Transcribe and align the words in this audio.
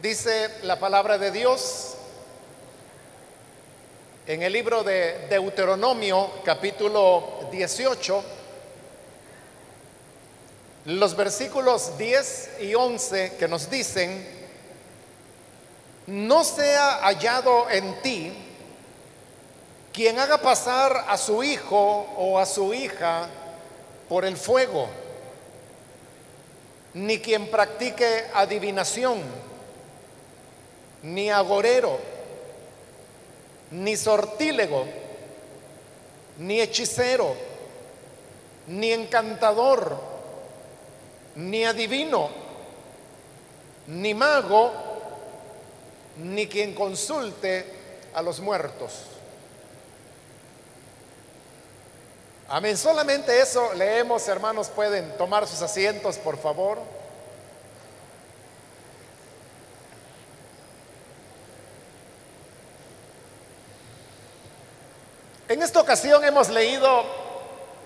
Dice 0.00 0.48
la 0.62 0.78
palabra 0.78 1.18
de 1.18 1.30
Dios 1.30 1.94
en 4.26 4.42
el 4.42 4.50
libro 4.50 4.82
de 4.82 5.26
Deuteronomio 5.28 6.30
capítulo 6.42 7.48
18, 7.52 8.24
los 10.86 11.14
versículos 11.14 11.98
10 11.98 12.50
y 12.60 12.74
11 12.74 13.36
que 13.38 13.46
nos 13.46 13.68
dicen, 13.68 14.26
no 16.06 16.44
sea 16.44 17.00
hallado 17.02 17.68
en 17.68 18.00
ti 18.00 18.32
quien 19.92 20.18
haga 20.18 20.38
pasar 20.38 21.04
a 21.08 21.18
su 21.18 21.42
hijo 21.42 22.06
o 22.16 22.38
a 22.38 22.46
su 22.46 22.72
hija 22.72 23.28
por 24.08 24.24
el 24.24 24.38
fuego, 24.38 24.88
ni 26.94 27.18
quien 27.18 27.50
practique 27.50 28.28
adivinación, 28.32 29.49
ni 31.02 31.30
agorero, 31.30 31.98
ni 33.70 33.96
sortílego, 33.96 34.86
ni 36.38 36.60
hechicero, 36.60 37.34
ni 38.66 38.92
encantador, 38.92 39.96
ni 41.36 41.64
adivino, 41.64 42.28
ni 43.88 44.14
mago, 44.14 44.72
ni 46.18 46.46
quien 46.46 46.74
consulte 46.74 47.64
a 48.14 48.22
los 48.22 48.40
muertos. 48.40 49.06
Amén. 52.48 52.76
Solamente 52.76 53.40
eso 53.40 53.72
leemos, 53.74 54.26
hermanos. 54.26 54.68
Pueden 54.68 55.16
tomar 55.16 55.46
sus 55.46 55.62
asientos, 55.62 56.18
por 56.18 56.36
favor. 56.36 56.78
En 65.50 65.60
esta 65.64 65.80
ocasión 65.80 66.22
hemos 66.22 66.48
leído 66.48 67.04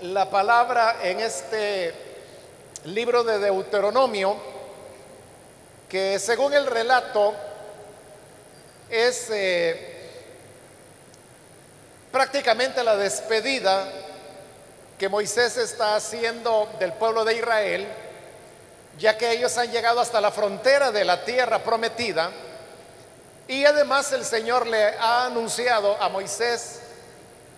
la 0.03 0.29
palabra 0.29 0.99
en 1.03 1.21
este 1.21 1.95
libro 2.85 3.25
de 3.25 3.39
Deuteronomio, 3.39 4.37
que 5.89 6.19
según 6.19 6.53
el 6.53 6.67
relato 6.67 7.33
es 8.91 9.31
eh, 9.31 10.11
prácticamente 12.13 12.85
la 12.85 12.97
despedida 12.97 13.91
que 14.99 15.09
Moisés 15.09 15.57
está 15.57 15.97
haciendo 15.97 16.69
del 16.79 16.93
pueblo 16.93 17.25
de 17.25 17.37
Israel, 17.39 17.89
ya 18.99 19.17
que 19.17 19.31
ellos 19.31 19.57
han 19.57 19.73
llegado 19.73 20.01
hasta 20.01 20.21
la 20.21 20.31
frontera 20.31 20.93
de 20.93 21.07
la 21.07 21.25
tierra 21.25 21.61
prometida, 21.61 22.31
y 23.49 23.65
además 23.65 24.13
el 24.13 24.27
Señor 24.27 24.67
le 24.67 24.99
ha 24.99 25.25
anunciado 25.25 25.97
a 25.99 26.11
Moisés 26.11 26.83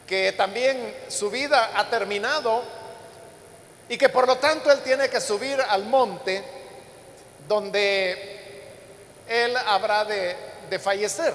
que 0.06 0.32
también 0.32 0.94
su 1.08 1.30
vida 1.30 1.72
ha 1.74 1.90
terminado 1.90 2.62
y 3.88 3.98
que 3.98 4.08
por 4.08 4.26
lo 4.26 4.36
tanto 4.36 4.70
él 4.70 4.80
tiene 4.82 5.08
que 5.08 5.20
subir 5.20 5.60
al 5.60 5.84
monte 5.84 6.42
donde 7.48 8.40
él 9.28 9.56
habrá 9.56 10.04
de, 10.04 10.36
de 10.70 10.78
fallecer. 10.78 11.32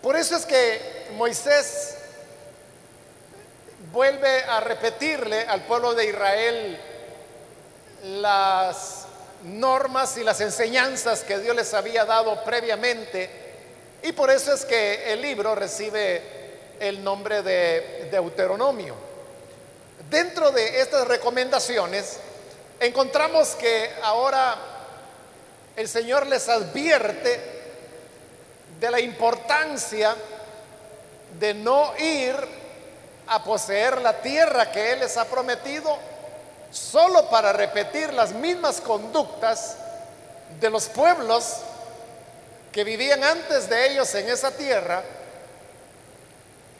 Por 0.00 0.16
eso 0.16 0.36
es 0.36 0.46
que 0.46 1.06
Moisés 1.16 1.96
vuelve 3.92 4.42
a 4.44 4.60
repetirle 4.60 5.42
al 5.42 5.62
pueblo 5.62 5.94
de 5.94 6.06
Israel 6.06 6.80
las 8.04 9.06
normas 9.44 10.16
y 10.16 10.24
las 10.24 10.40
enseñanzas 10.40 11.20
que 11.22 11.38
Dios 11.38 11.54
les 11.54 11.72
había 11.74 12.04
dado 12.04 12.42
previamente. 12.44 13.30
Y 14.02 14.12
por 14.12 14.30
eso 14.30 14.52
es 14.52 14.64
que 14.64 15.12
el 15.12 15.22
libro 15.22 15.54
recibe 15.54 16.41
el 16.82 17.04
nombre 17.04 17.42
de 17.42 18.08
Deuteronomio. 18.10 18.96
Dentro 20.10 20.50
de 20.50 20.80
estas 20.80 21.06
recomendaciones 21.06 22.18
encontramos 22.80 23.50
que 23.50 23.88
ahora 24.02 24.56
el 25.76 25.86
Señor 25.86 26.26
les 26.26 26.48
advierte 26.48 27.38
de 28.80 28.90
la 28.90 28.98
importancia 28.98 30.16
de 31.38 31.54
no 31.54 31.92
ir 31.98 32.34
a 33.28 33.44
poseer 33.44 34.02
la 34.02 34.20
tierra 34.20 34.72
que 34.72 34.92
Él 34.92 34.98
les 34.98 35.16
ha 35.16 35.24
prometido 35.26 35.96
solo 36.72 37.30
para 37.30 37.52
repetir 37.52 38.12
las 38.12 38.32
mismas 38.32 38.80
conductas 38.80 39.76
de 40.58 40.68
los 40.68 40.88
pueblos 40.88 41.58
que 42.72 42.82
vivían 42.82 43.22
antes 43.22 43.68
de 43.68 43.92
ellos 43.92 44.12
en 44.16 44.28
esa 44.28 44.50
tierra 44.50 45.04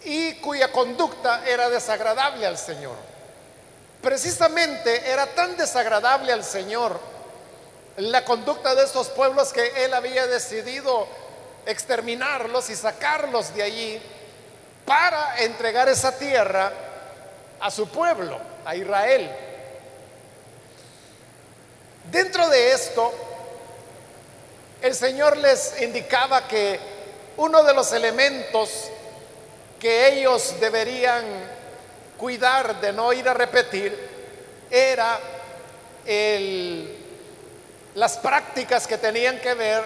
y 0.05 0.35
cuya 0.35 0.73
conducta 0.73 1.47
era 1.47 1.69
desagradable 1.69 2.47
al 2.47 2.59
Señor. 2.59 2.97
Precisamente 4.01 5.09
era 5.09 5.27
tan 5.27 5.57
desagradable 5.57 6.33
al 6.33 6.43
Señor 6.43 6.99
la 7.97 8.25
conducta 8.25 8.75
de 8.75 8.85
estos 8.85 9.09
pueblos 9.09 9.53
que 9.53 9.85
Él 9.85 9.95
había 9.95 10.27
decidido 10.27 11.07
exterminarlos 11.67 12.71
y 12.71 12.77
sacarlos 12.77 13.55
de 13.55 13.63
allí 13.63 14.03
para 14.85 15.39
entregar 15.39 15.89
esa 15.89 16.19
tierra 16.19 16.73
a 17.61 17.71
su 17.71 17.89
pueblo, 17.89 18.39
a 18.65 18.75
Israel. 18.75 19.31
Dentro 22.11 22.49
de 22.49 22.73
esto, 22.73 23.13
el 24.83 24.95
Señor 24.95 25.37
les 25.37 25.81
indicaba 25.81 26.49
que 26.49 26.81
uno 27.37 27.63
de 27.63 27.73
los 27.73 27.93
elementos 27.93 28.91
que 29.83 30.21
ellos 30.21 30.61
deberían 30.61 31.25
cuidar 32.17 32.81
de 32.81 32.93
no 32.93 33.13
ir 33.13 33.29
a 33.29 33.35
repetir 33.35 33.99
era 34.71 35.19
las 37.97 38.17
prácticas 38.19 38.87
que 38.87 38.97
tenían 38.97 39.41
que 39.41 39.55
ver 39.55 39.83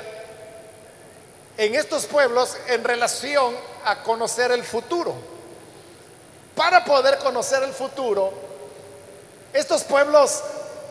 en 1.57 1.75
estos 1.75 2.05
pueblos 2.05 2.59
en 2.69 2.85
relación 2.85 3.57
a 3.87 4.03
conocer 4.03 4.53
el 4.53 4.65
futuro. 4.65 5.15
Para 6.55 6.85
poder 6.85 7.17
conocer 7.17 7.63
el 7.63 7.73
futuro, 7.73 8.35
estos 9.55 9.83
pueblos 9.83 10.43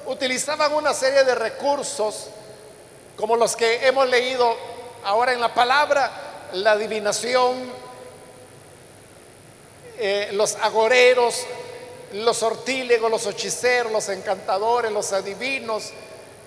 utilizaban 0.08 0.74
una 0.74 0.96
serie 0.96 1.24
de 1.24 1.36
recursos 1.36 2.30
como 3.16 3.36
los 3.36 3.56
que 3.56 3.86
hemos 3.86 4.10
leído 4.10 4.58
ahora 5.04 5.32
en 5.32 5.42
la 5.42 5.54
palabra, 5.54 6.12
la 6.54 6.72
adivinación, 6.72 7.85
eh, 9.98 10.30
los 10.34 10.56
agoreros, 10.56 11.46
los 12.14 12.38
sortílegos, 12.38 13.10
los 13.10 13.26
hechiceros, 13.26 13.92
los 13.92 14.10
encantadores, 14.10 14.92
los 14.92 15.12
adivinos, 15.14 15.92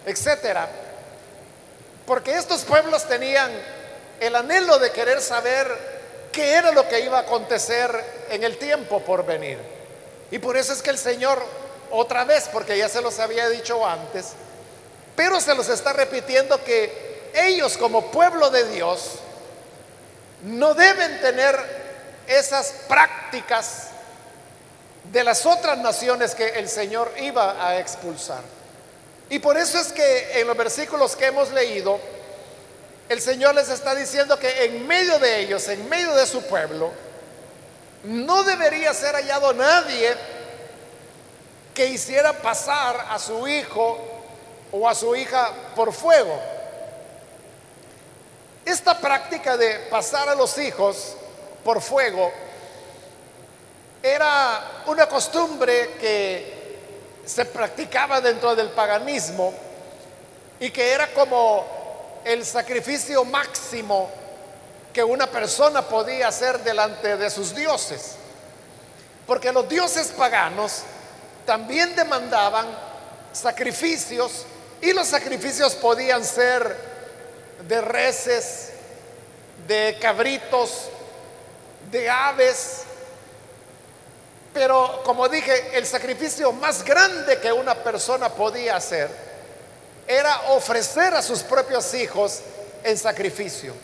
etcétera. 0.06 0.68
Porque 2.06 2.34
estos 2.34 2.64
pueblos 2.64 3.06
tenían 3.06 3.50
el 4.20 4.34
anhelo 4.34 4.78
de 4.78 4.90
querer 4.90 5.20
saber 5.20 5.66
qué 6.32 6.52
era 6.52 6.72
lo 6.72 6.88
que 6.88 7.00
iba 7.00 7.18
a 7.18 7.22
acontecer 7.22 7.90
en 8.30 8.44
el 8.44 8.56
tiempo 8.58 9.00
por 9.00 9.24
venir. 9.24 9.58
Y 10.30 10.38
por 10.38 10.56
eso 10.56 10.72
es 10.72 10.82
que 10.82 10.90
el 10.90 10.98
Señor, 10.98 11.42
otra 11.90 12.24
vez, 12.24 12.48
porque 12.52 12.76
ya 12.76 12.88
se 12.88 13.02
los 13.02 13.18
había 13.18 13.48
dicho 13.48 13.84
antes, 13.86 14.28
pero 15.16 15.40
se 15.40 15.54
los 15.54 15.68
está 15.68 15.92
repitiendo 15.92 16.62
que 16.62 17.30
ellos 17.34 17.76
como 17.76 18.10
pueblo 18.10 18.50
de 18.50 18.68
Dios 18.70 19.18
no 20.44 20.74
deben 20.74 21.20
tener 21.20 21.77
esas 22.28 22.72
prácticas 22.86 23.88
de 25.10 25.24
las 25.24 25.46
otras 25.46 25.78
naciones 25.78 26.34
que 26.34 26.46
el 26.50 26.68
Señor 26.68 27.12
iba 27.18 27.66
a 27.66 27.78
expulsar. 27.78 28.42
Y 29.30 29.38
por 29.38 29.56
eso 29.56 29.78
es 29.78 29.92
que 29.92 30.40
en 30.40 30.46
los 30.46 30.56
versículos 30.56 31.16
que 31.16 31.26
hemos 31.26 31.50
leído, 31.50 31.98
el 33.08 33.20
Señor 33.20 33.54
les 33.54 33.70
está 33.70 33.94
diciendo 33.94 34.38
que 34.38 34.64
en 34.64 34.86
medio 34.86 35.18
de 35.18 35.40
ellos, 35.40 35.66
en 35.68 35.88
medio 35.88 36.14
de 36.14 36.26
su 36.26 36.42
pueblo, 36.42 36.92
no 38.04 38.44
debería 38.44 38.92
ser 38.92 39.14
hallado 39.14 39.54
nadie 39.54 40.14
que 41.74 41.86
hiciera 41.86 42.34
pasar 42.34 43.06
a 43.10 43.18
su 43.18 43.48
hijo 43.48 43.98
o 44.72 44.88
a 44.88 44.94
su 44.94 45.16
hija 45.16 45.52
por 45.74 45.92
fuego. 45.92 46.38
Esta 48.64 48.98
práctica 48.98 49.56
de 49.56 49.86
pasar 49.90 50.28
a 50.28 50.34
los 50.34 50.58
hijos 50.58 51.14
por 51.68 51.82
fuego 51.82 52.32
era 54.02 54.84
una 54.86 55.06
costumbre 55.06 55.96
que 56.00 56.78
se 57.26 57.44
practicaba 57.44 58.22
dentro 58.22 58.56
del 58.56 58.70
paganismo 58.70 59.52
y 60.60 60.70
que 60.70 60.92
era 60.92 61.12
como 61.12 62.22
el 62.24 62.46
sacrificio 62.46 63.22
máximo 63.26 64.08
que 64.94 65.04
una 65.04 65.26
persona 65.26 65.82
podía 65.82 66.28
hacer 66.28 66.60
delante 66.60 67.18
de 67.18 67.28
sus 67.28 67.54
dioses. 67.54 68.14
Porque 69.26 69.52
los 69.52 69.68
dioses 69.68 70.06
paganos 70.16 70.84
también 71.44 71.94
demandaban 71.94 72.66
sacrificios 73.30 74.46
y 74.80 74.94
los 74.94 75.06
sacrificios 75.06 75.74
podían 75.74 76.24
ser 76.24 76.74
de 77.68 77.82
reses, 77.82 78.70
de 79.66 79.98
cabritos, 80.00 80.92
de 81.90 82.08
aves. 82.08 82.82
Pero 84.52 85.02
como 85.04 85.28
dije, 85.28 85.76
el 85.76 85.86
sacrificio 85.86 86.52
más 86.52 86.84
grande 86.84 87.38
que 87.38 87.52
una 87.52 87.74
persona 87.74 88.28
podía 88.28 88.76
hacer 88.76 89.08
era 90.06 90.50
ofrecer 90.52 91.14
a 91.14 91.22
sus 91.22 91.40
propios 91.42 91.92
hijos 91.94 92.40
en 92.82 92.96
sacrificio. 92.96 93.74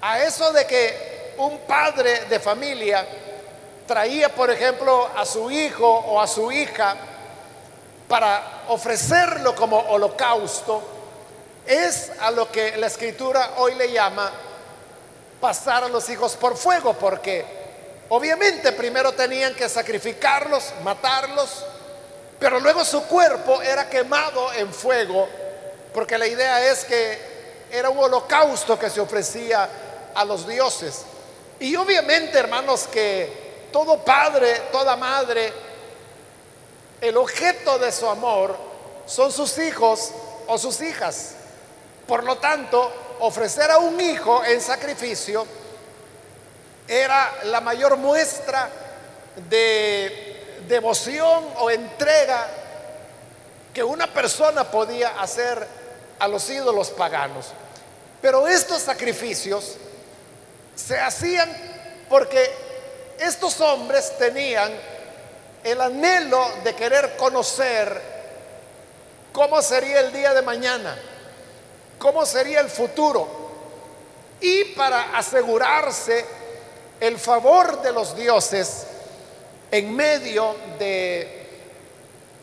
A 0.00 0.22
eso 0.22 0.52
de 0.52 0.66
que 0.66 1.34
un 1.38 1.58
padre 1.60 2.26
de 2.26 2.38
familia 2.38 3.06
traía, 3.86 4.28
por 4.28 4.50
ejemplo, 4.50 5.08
a 5.16 5.24
su 5.24 5.50
hijo 5.50 5.88
o 5.88 6.20
a 6.20 6.26
su 6.26 6.52
hija 6.52 6.94
para 8.06 8.64
ofrecerlo 8.68 9.54
como 9.54 9.78
holocausto, 9.78 10.82
es 11.66 12.12
a 12.20 12.30
lo 12.30 12.50
que 12.52 12.76
la 12.76 12.86
escritura 12.86 13.54
hoy 13.56 13.74
le 13.74 13.90
llama 13.90 14.30
pasar 15.44 15.84
a 15.84 15.88
los 15.88 16.08
hijos 16.08 16.36
por 16.36 16.56
fuego, 16.56 16.94
porque 16.94 17.44
obviamente 18.08 18.72
primero 18.72 19.12
tenían 19.12 19.54
que 19.54 19.68
sacrificarlos, 19.68 20.72
matarlos, 20.82 21.66
pero 22.38 22.58
luego 22.60 22.82
su 22.82 23.02
cuerpo 23.02 23.60
era 23.60 23.90
quemado 23.90 24.54
en 24.54 24.72
fuego, 24.72 25.28
porque 25.92 26.16
la 26.16 26.26
idea 26.26 26.64
es 26.64 26.86
que 26.86 27.18
era 27.70 27.90
un 27.90 27.98
holocausto 27.98 28.78
que 28.78 28.88
se 28.88 29.02
ofrecía 29.02 29.68
a 30.14 30.24
los 30.24 30.48
dioses. 30.48 31.02
Y 31.60 31.76
obviamente, 31.76 32.38
hermanos, 32.38 32.88
que 32.90 33.68
todo 33.70 33.98
padre, 33.98 34.62
toda 34.72 34.96
madre, 34.96 35.52
el 37.02 37.18
objeto 37.18 37.78
de 37.78 37.92
su 37.92 38.08
amor 38.08 38.56
son 39.04 39.30
sus 39.30 39.58
hijos 39.58 40.10
o 40.46 40.56
sus 40.56 40.80
hijas. 40.80 41.34
Por 42.06 42.24
lo 42.24 42.38
tanto, 42.38 43.03
ofrecer 43.20 43.70
a 43.70 43.78
un 43.78 44.00
hijo 44.00 44.44
en 44.44 44.60
sacrificio 44.60 45.46
era 46.86 47.32
la 47.44 47.60
mayor 47.60 47.96
muestra 47.96 48.68
de 49.48 50.60
devoción 50.68 51.44
o 51.58 51.70
entrega 51.70 52.46
que 53.72 53.82
una 53.82 54.12
persona 54.12 54.64
podía 54.64 55.20
hacer 55.20 55.66
a 56.18 56.28
los 56.28 56.48
ídolos 56.48 56.90
paganos. 56.90 57.46
Pero 58.20 58.46
estos 58.46 58.82
sacrificios 58.82 59.76
se 60.74 60.98
hacían 60.98 61.50
porque 62.08 62.50
estos 63.18 63.60
hombres 63.60 64.16
tenían 64.18 64.72
el 65.62 65.80
anhelo 65.80 66.46
de 66.62 66.74
querer 66.74 67.16
conocer 67.16 68.00
cómo 69.32 69.60
sería 69.62 70.00
el 70.00 70.12
día 70.12 70.34
de 70.34 70.42
mañana 70.42 70.96
cómo 72.04 72.26
sería 72.26 72.60
el 72.60 72.68
futuro 72.68 73.26
y 74.38 74.62
para 74.76 75.16
asegurarse 75.16 76.22
el 77.00 77.18
favor 77.18 77.80
de 77.80 77.92
los 77.92 78.14
dioses 78.14 78.84
en 79.70 79.96
medio 79.96 80.54
de 80.78 81.46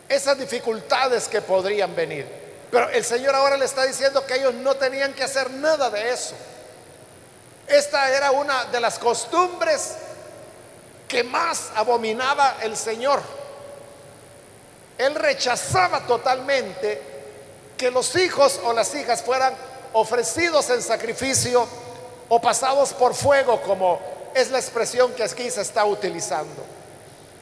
esas 0.10 0.40
dificultades 0.40 1.28
que 1.28 1.44
podrían 1.44 1.96
venir. 1.96 2.25
Pero 2.72 2.90
el 2.90 3.06
Señor 3.06 3.36
ahora 3.36 3.56
le 3.56 3.66
está 3.66 3.86
diciendo 3.86 4.25
que 4.25 4.34
ellos 4.34 4.56
no 4.56 4.74
tenían 4.78 5.13
que 5.13 5.25
hacer 5.25 5.52
nada 5.52 5.92
de 5.92 6.12
eso. 6.12 6.34
Esta 7.68 8.10
era 8.10 8.31
una 8.31 8.66
de 8.66 8.80
las 8.80 8.98
costumbres 8.98 9.94
que 11.08 11.24
más 11.24 11.69
abominaba 11.75 12.58
el 12.63 12.75
Señor. 12.75 13.22
Él 14.98 15.13
rechazaba 15.13 16.08
totalmente 16.08 17.11
que 17.81 17.89
los 17.89 18.16
hijos 18.16 18.60
o 18.63 18.74
las 18.74 18.94
hijas 18.94 19.24
fueran 19.24 19.56
ofrecidos 19.94 20.69
en 20.69 20.83
sacrificio 20.83 21.68
o 22.30 22.39
pasados 22.39 22.94
por 22.94 23.16
fuego, 23.16 23.60
como 23.63 24.00
es 24.36 24.51
la 24.51 24.60
expresión 24.60 25.12
que 25.13 25.24
aquí 25.24 25.50
se 25.50 25.62
está 25.62 25.83
utilizando. 25.83 26.63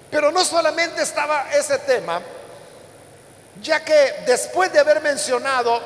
Pero 0.10 0.32
no 0.32 0.46
solamente 0.46 1.02
estaba 1.02 1.52
ese 1.52 1.78
tema, 1.80 2.22
ya 3.62 3.84
que 3.84 4.24
después 4.26 4.72
de 4.72 4.80
haber 4.80 5.02
mencionado 5.02 5.82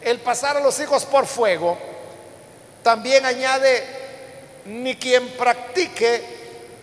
el 0.00 0.18
pasar 0.20 0.56
a 0.56 0.60
los 0.60 0.80
hijos 0.80 1.04
por 1.04 1.26
fuego, 1.26 1.76
también 2.82 3.26
añade 3.26 3.84
ni 4.64 4.96
quien 4.96 5.28
practique 5.36 6.24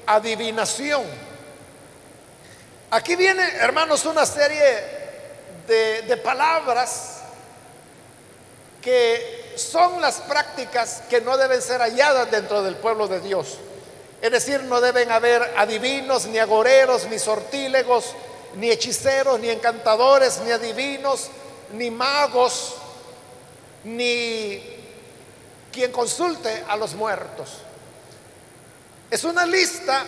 adivinación. 0.05 1.03
Aquí 2.91 3.15
viene, 3.15 3.43
hermanos, 3.55 4.05
una 4.05 4.23
serie 4.27 4.94
de, 5.67 6.17
palabras 6.23 7.21
que 8.81 9.53
son 9.55 9.99
las 10.01 10.21
prácticas 10.21 11.03
que 11.09 11.21
no 11.21 11.37
deben 11.37 11.61
ser 11.61 11.81
halladas 11.81 12.29
dentro 12.29 12.61
del 12.61 12.75
pueblo 12.75 13.07
de 13.07 13.19
Dios. 13.19 13.57
Es 14.21 14.31
decir, 14.31 14.63
no 14.63 14.81
deben 14.81 15.11
haber 15.11 15.41
adivinos, 15.57 16.25
ni 16.27 16.39
agoreros, 16.39 17.05
ni 17.07 17.19
sortílegos, 17.19 18.13
ni 18.55 18.71
hechiceros, 18.71 19.39
ni 19.39 19.49
encantadores, 19.49 20.39
ni 20.39 20.51
adivinos, 20.51 21.29
ni 21.73 21.91
magos, 21.91 22.75
ni 23.83 24.63
quien 25.71 25.91
consulte 25.91 26.63
a 26.67 26.77
los 26.77 26.93
muertos. 26.93 27.57
Es 29.11 29.23
una 29.23 29.45
lista 29.45 30.05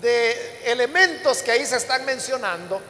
de 0.00 0.60
elementos 0.64 1.42
que 1.42 1.50
ahí 1.50 1.66
se 1.66 1.76
están 1.76 2.04
mencionando 2.04 2.80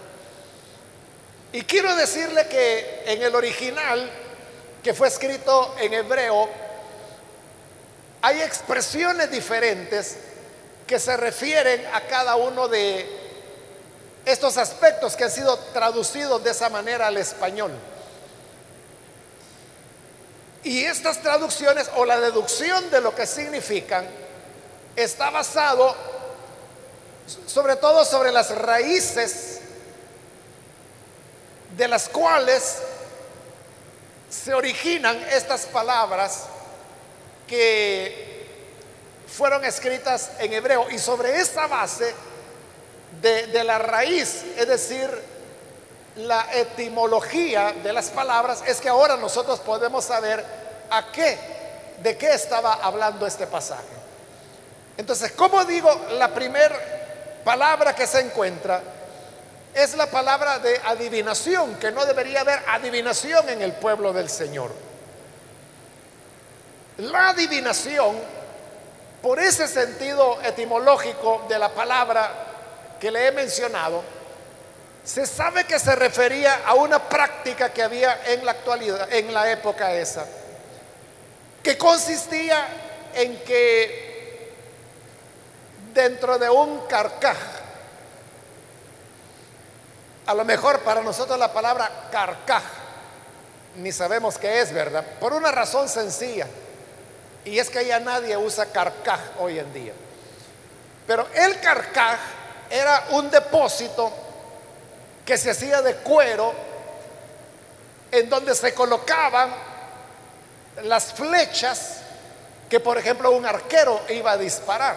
y 1.52 1.62
quiero 1.62 1.94
decirle 1.96 2.46
que 2.46 3.02
en 3.06 3.22
el 3.22 3.34
original, 3.34 4.08
que 4.82 4.94
fue 4.94 5.08
escrito 5.08 5.74
en 5.78 5.94
hebreo, 5.94 6.48
hay 8.22 8.40
expresiones 8.42 9.30
diferentes 9.30 10.16
que 10.86 11.00
se 11.00 11.16
refieren 11.16 11.84
a 11.92 12.02
cada 12.02 12.36
uno 12.36 12.68
de 12.68 13.06
estos 14.24 14.56
aspectos 14.58 15.16
que 15.16 15.24
han 15.24 15.30
sido 15.30 15.58
traducidos 15.72 16.42
de 16.44 16.50
esa 16.50 16.68
manera 16.68 17.08
al 17.08 17.16
español. 17.16 17.72
Y 20.62 20.84
estas 20.84 21.22
traducciones 21.22 21.90
o 21.96 22.04
la 22.04 22.20
deducción 22.20 22.90
de 22.90 23.00
lo 23.00 23.14
que 23.14 23.26
significan 23.26 24.06
está 24.94 25.30
basado 25.30 25.96
sobre 27.46 27.76
todo 27.76 28.04
sobre 28.04 28.32
las 28.32 28.50
raíces 28.56 29.49
de 31.80 31.88
las 31.88 32.10
cuales 32.10 32.76
se 34.28 34.52
originan 34.52 35.16
estas 35.32 35.62
palabras 35.62 36.42
que 37.48 38.46
fueron 39.26 39.64
escritas 39.64 40.32
en 40.40 40.52
hebreo. 40.52 40.90
Y 40.90 40.98
sobre 40.98 41.40
esa 41.40 41.66
base 41.68 42.14
de, 43.22 43.64
la 43.64 43.78
raíz, 43.78 44.44
es 44.58 44.68
decir, 44.68 45.08
la 46.16 46.48
etimología 46.52 47.72
de 47.82 47.94
las 47.94 48.10
palabras, 48.10 48.62
es 48.66 48.78
que 48.78 48.90
ahora 48.90 49.16
nosotros 49.16 49.58
podemos 49.60 50.04
saber 50.04 50.44
a 50.90 51.10
qué, 51.10 51.38
de 52.02 52.14
qué 52.18 52.34
estaba 52.34 52.74
hablando 52.74 53.26
este 53.26 53.46
pasaje. 53.46 53.96
Entonces, 54.98 55.32
como 55.32 55.64
digo, 55.64 56.08
la 56.10 56.28
primera 56.34 56.78
palabra 57.42 57.94
que 57.94 58.06
se 58.06 58.20
encuentra 58.20 58.82
es 59.74 59.94
la 59.94 60.06
palabra 60.06 60.58
de 60.58 60.80
adivinación, 60.84 61.76
que 61.76 61.92
no 61.92 62.04
debería 62.04 62.40
haber 62.40 62.60
adivinación 62.68 63.48
en 63.48 63.62
el 63.62 63.72
pueblo 63.72 64.12
del 64.12 64.28
Señor. 64.28 64.72
La 66.98 67.30
adivinación, 67.30 68.16
por 69.22 69.38
ese 69.38 69.68
sentido 69.68 70.40
etimológico 70.42 71.46
de 71.48 71.58
la 71.58 71.70
palabra 71.70 72.30
que 72.98 73.10
le 73.10 73.28
he 73.28 73.32
mencionado, 73.32 74.02
se 75.04 75.24
sabe 75.24 75.64
que 75.64 75.78
se 75.78 75.94
refería 75.96 76.62
a 76.66 76.74
una 76.74 77.08
práctica 77.08 77.72
que 77.72 77.82
había 77.82 78.20
en 78.26 78.44
la 78.44 78.52
actualidad, 78.52 79.10
en 79.12 79.32
la 79.32 79.50
época 79.50 79.94
esa, 79.94 80.26
que 81.62 81.78
consistía 81.78 82.66
en 83.14 83.38
que 83.44 84.52
dentro 85.94 86.38
de 86.38 86.50
un 86.50 86.86
carcaj, 86.86 87.38
a 90.30 90.34
lo 90.34 90.44
mejor 90.44 90.78
para 90.82 91.02
nosotros 91.02 91.36
la 91.36 91.52
palabra 91.52 91.90
carcaj, 92.08 92.62
ni 93.74 93.90
sabemos 93.90 94.38
qué 94.38 94.60
es, 94.60 94.72
¿verdad? 94.72 95.04
Por 95.18 95.32
una 95.32 95.50
razón 95.50 95.88
sencilla. 95.88 96.46
Y 97.44 97.58
es 97.58 97.68
que 97.68 97.84
ya 97.84 97.98
nadie 97.98 98.36
usa 98.36 98.66
carcaj 98.66 99.18
hoy 99.40 99.58
en 99.58 99.72
día. 99.72 99.92
Pero 101.04 101.26
el 101.34 101.58
carcaj 101.58 102.20
era 102.70 103.06
un 103.10 103.28
depósito 103.28 104.12
que 105.26 105.36
se 105.36 105.50
hacía 105.50 105.82
de 105.82 105.96
cuero 105.96 106.54
en 108.12 108.30
donde 108.30 108.54
se 108.54 108.72
colocaban 108.72 109.52
las 110.84 111.12
flechas 111.12 112.02
que 112.68 112.78
por 112.78 112.98
ejemplo 112.98 113.32
un 113.32 113.46
arquero 113.46 114.00
iba 114.10 114.30
a 114.30 114.36
disparar. 114.36 114.94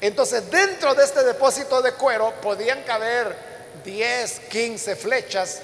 Entonces 0.00 0.50
dentro 0.50 0.94
de 0.94 1.04
este 1.04 1.22
depósito 1.24 1.82
de 1.82 1.92
cuero 1.92 2.32
podían 2.40 2.82
caber 2.84 3.45
10, 3.84 4.40
15 4.48 4.96
flechas 4.96 5.60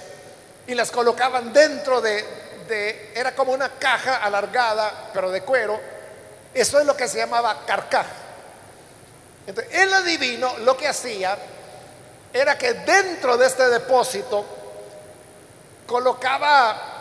y 0.66 0.75
las 0.75 0.90
colocaban 0.90 1.52
dentro 1.52 2.00
de, 2.00 2.25
de, 2.69 3.12
era 3.14 3.35
como 3.35 3.52
una 3.52 3.71
caja 3.71 4.16
alargada, 4.16 5.11
pero 5.12 5.31
de 5.31 5.42
cuero. 5.42 5.81
Eso 6.54 6.78
es 6.78 6.87
lo 6.87 6.97
que 6.97 7.09
se 7.09 7.19
llamaba 7.19 7.64
carcaj. 7.66 8.07
Entonces, 9.47 9.75
el 9.75 9.92
adivino 9.92 10.59
lo 10.59 10.76
que 10.76 10.88
hacía 10.88 11.37
era 12.33 12.57
que 12.57 12.73
dentro 12.75 13.37
de 13.37 13.47
este 13.47 13.69
depósito 13.69 14.45
colocaba 15.87 16.92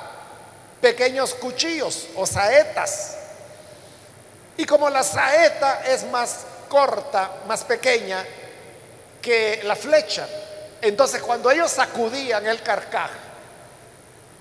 pequeños 0.82 1.36
cuchillos 1.36 2.08
o 2.16 2.26
saetas. 2.26 3.18
Y 4.58 4.66
como 4.66 4.90
la 4.90 5.04
saeta 5.04 5.84
es 5.86 6.04
más 6.06 6.46
corta, 6.68 7.32
más 7.48 7.64
pequeña 7.64 8.26
que 9.22 9.62
la 9.64 9.76
flecha, 9.76 10.28
entonces 10.82 11.22
cuando 11.22 11.52
ellos 11.52 11.72
sacudían 11.72 12.46
el 12.48 12.62
carcaj, 12.62 13.12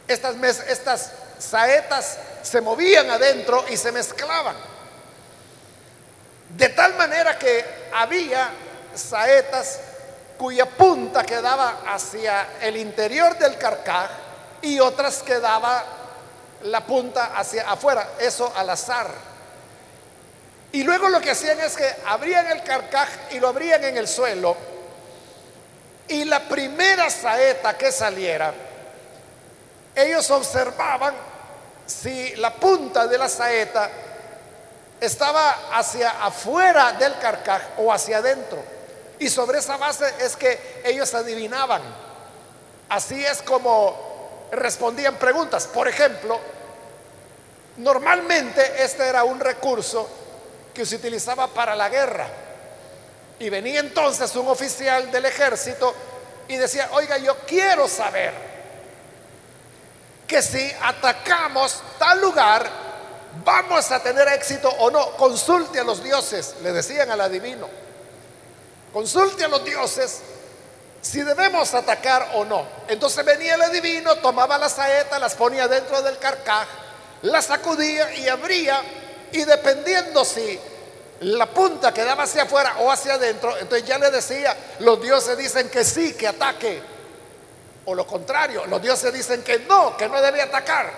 estas, 0.08 0.34
estas 0.68 1.12
saetas 1.38 2.18
se 2.42 2.60
movían 2.60 3.10
adentro 3.10 3.64
y 3.68 3.76
se 3.76 3.92
mezclaban. 3.92 4.56
De 6.48 6.68
tal 6.70 6.94
manera 6.96 7.38
que 7.38 7.64
había 7.94 8.50
saetas 8.94 9.80
cuya 10.36 10.66
punta 10.66 11.22
quedaba 11.22 11.82
hacia 11.86 12.48
el 12.60 12.76
interior 12.76 13.38
del 13.38 13.56
carcaj 13.56 14.10
y 14.62 14.80
otras 14.80 15.22
quedaba 15.22 15.84
la 16.62 16.84
punta 16.84 17.36
hacia 17.36 17.70
afuera, 17.70 18.12
eso 18.18 18.52
al 18.56 18.70
azar. 18.70 19.10
Y 20.72 20.82
luego 20.82 21.08
lo 21.08 21.20
que 21.20 21.32
hacían 21.32 21.60
es 21.60 21.76
que 21.76 21.88
abrían 22.06 22.46
el 22.46 22.62
carcaj 22.62 23.08
y 23.32 23.40
lo 23.40 23.48
abrían 23.48 23.84
en 23.84 23.96
el 23.96 24.08
suelo 24.08 24.69
y 26.10 26.24
la 26.24 26.40
primera 26.40 27.08
saeta 27.08 27.78
que 27.78 27.92
saliera, 27.92 28.52
ellos 29.94 30.28
observaban 30.30 31.14
si 31.86 32.34
la 32.36 32.52
punta 32.52 33.06
de 33.06 33.16
la 33.16 33.28
saeta 33.28 33.88
estaba 35.00 35.70
hacia 35.72 36.24
afuera 36.24 36.92
del 36.92 37.16
carcaj 37.18 37.62
o 37.78 37.92
hacia 37.92 38.18
adentro. 38.18 38.60
Y 39.20 39.30
sobre 39.30 39.60
esa 39.60 39.76
base 39.76 40.12
es 40.18 40.36
que 40.36 40.82
ellos 40.84 41.14
adivinaban. 41.14 41.82
Así 42.88 43.24
es 43.24 43.40
como 43.42 44.48
respondían 44.50 45.14
preguntas. 45.14 45.68
Por 45.68 45.86
ejemplo, 45.86 46.40
normalmente 47.76 48.82
este 48.82 49.06
era 49.06 49.22
un 49.22 49.38
recurso 49.38 50.08
que 50.74 50.84
se 50.84 50.96
utilizaba 50.96 51.46
para 51.46 51.76
la 51.76 51.88
guerra. 51.88 52.26
Y 53.40 53.48
venía 53.48 53.80
entonces 53.80 54.36
un 54.36 54.48
oficial 54.48 55.10
del 55.10 55.24
ejército 55.24 55.94
y 56.46 56.56
decía, 56.56 56.90
oiga, 56.92 57.16
yo 57.16 57.38
quiero 57.46 57.88
saber 57.88 58.34
que 60.26 60.42
si 60.42 60.70
atacamos 60.82 61.82
tal 61.98 62.20
lugar, 62.20 62.70
vamos 63.42 63.90
a 63.90 64.02
tener 64.02 64.28
éxito 64.28 64.68
o 64.68 64.90
no. 64.90 65.16
Consulte 65.16 65.80
a 65.80 65.84
los 65.84 66.04
dioses, 66.04 66.56
le 66.62 66.70
decían 66.72 67.10
al 67.10 67.22
adivino. 67.22 67.66
Consulte 68.92 69.44
a 69.44 69.48
los 69.48 69.64
dioses 69.64 70.20
si 71.00 71.22
debemos 71.22 71.72
atacar 71.72 72.32
o 72.34 72.44
no. 72.44 72.66
Entonces 72.88 73.24
venía 73.24 73.54
el 73.54 73.62
adivino, 73.62 74.16
tomaba 74.16 74.58
la 74.58 74.68
saeta, 74.68 75.18
las 75.18 75.34
ponía 75.34 75.66
dentro 75.66 76.02
del 76.02 76.18
carcaj, 76.18 76.66
la 77.22 77.40
sacudía 77.40 78.14
y 78.16 78.28
abría, 78.28 78.82
y 79.32 79.44
dependiendo 79.44 80.26
si 80.26 80.60
la 81.20 81.46
punta 81.46 81.92
quedaba 81.92 82.22
hacia 82.24 82.44
afuera 82.44 82.76
o 82.78 82.90
hacia 82.90 83.14
adentro, 83.14 83.56
entonces 83.58 83.86
ya 83.86 83.98
le 83.98 84.10
decía, 84.10 84.56
los 84.78 85.02
dioses 85.02 85.36
dicen 85.36 85.68
que 85.68 85.84
sí, 85.84 86.14
que 86.14 86.26
ataque. 86.26 86.82
O 87.84 87.94
lo 87.94 88.06
contrario, 88.06 88.66
los 88.66 88.80
dioses 88.80 89.12
dicen 89.12 89.42
que 89.42 89.60
no, 89.60 89.96
que 89.96 90.08
no 90.08 90.20
debe 90.22 90.40
atacar. 90.40 90.90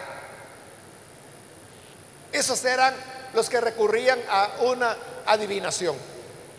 Esos 2.31 2.65
eran 2.65 2.95
los 3.35 3.49
que 3.49 3.61
recurrían 3.61 4.21
a 4.31 4.49
una 4.61 4.97
adivinación. 5.27 5.97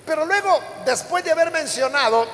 Pero 0.05 0.25
luego, 0.25 0.59
después 0.85 1.23
de 1.23 1.31
haber 1.31 1.51
mencionado 1.51 2.27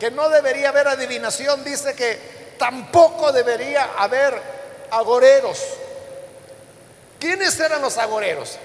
que 0.00 0.10
no 0.10 0.28
debería 0.28 0.70
haber 0.70 0.88
adivinación, 0.88 1.62
dice 1.62 1.94
que 1.94 2.54
tampoco 2.58 3.30
debería 3.30 3.90
haber 3.98 4.40
agoreros. 4.90 5.60
¿Quiénes 7.20 7.58
eran 7.60 7.80
los 7.80 7.98
agoreros? 7.98 8.58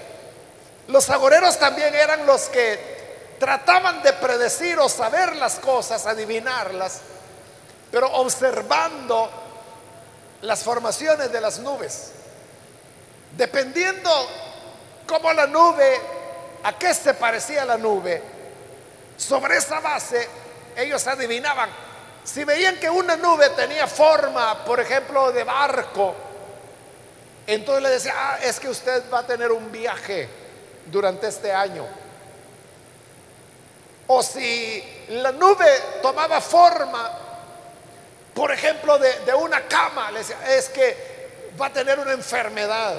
Los 0.88 1.10
agoreros 1.10 1.58
también 1.58 1.94
eran 1.94 2.24
los 2.24 2.48
que 2.48 3.36
trataban 3.38 4.02
de 4.02 4.14
predecir 4.14 4.78
o 4.78 4.88
saber 4.88 5.36
las 5.36 5.58
cosas, 5.58 6.06
adivinarlas, 6.06 7.00
pero 7.90 8.10
observando 8.14 9.30
las 10.40 10.64
formaciones 10.64 11.30
de 11.30 11.40
las 11.42 11.58
nubes. 11.58 12.12
Dependiendo 13.36 14.10
cómo 15.06 15.30
la 15.34 15.46
nube, 15.46 16.00
a 16.62 16.78
qué 16.78 16.94
se 16.94 17.12
parecía 17.12 17.66
la 17.66 17.76
nube, 17.76 18.22
sobre 19.18 19.58
esa 19.58 19.80
base 19.80 20.26
ellos 20.74 21.06
adivinaban. 21.06 21.68
Si 22.24 22.44
veían 22.44 22.76
que 22.76 22.88
una 22.88 23.14
nube 23.16 23.50
tenía 23.50 23.86
forma, 23.86 24.64
por 24.64 24.80
ejemplo, 24.80 25.32
de 25.32 25.44
barco, 25.44 26.14
entonces 27.46 27.82
le 27.82 27.90
decía, 27.90 28.14
ah, 28.16 28.38
es 28.42 28.58
que 28.58 28.70
usted 28.70 29.04
va 29.12 29.18
a 29.20 29.26
tener 29.26 29.52
un 29.52 29.70
viaje 29.70 30.37
durante 30.90 31.28
este 31.28 31.52
año. 31.52 31.86
O 34.06 34.22
si 34.22 34.82
la 35.10 35.32
nube 35.32 35.66
tomaba 36.02 36.40
forma, 36.40 37.10
por 38.34 38.52
ejemplo, 38.52 38.98
de, 38.98 39.34
una 39.34 39.66
cama, 39.66 40.10
es 40.48 40.68
que 40.70 41.52
va 41.60 41.66
a 41.66 41.72
tener 41.72 41.98
una 41.98 42.12
enfermedad. 42.12 42.94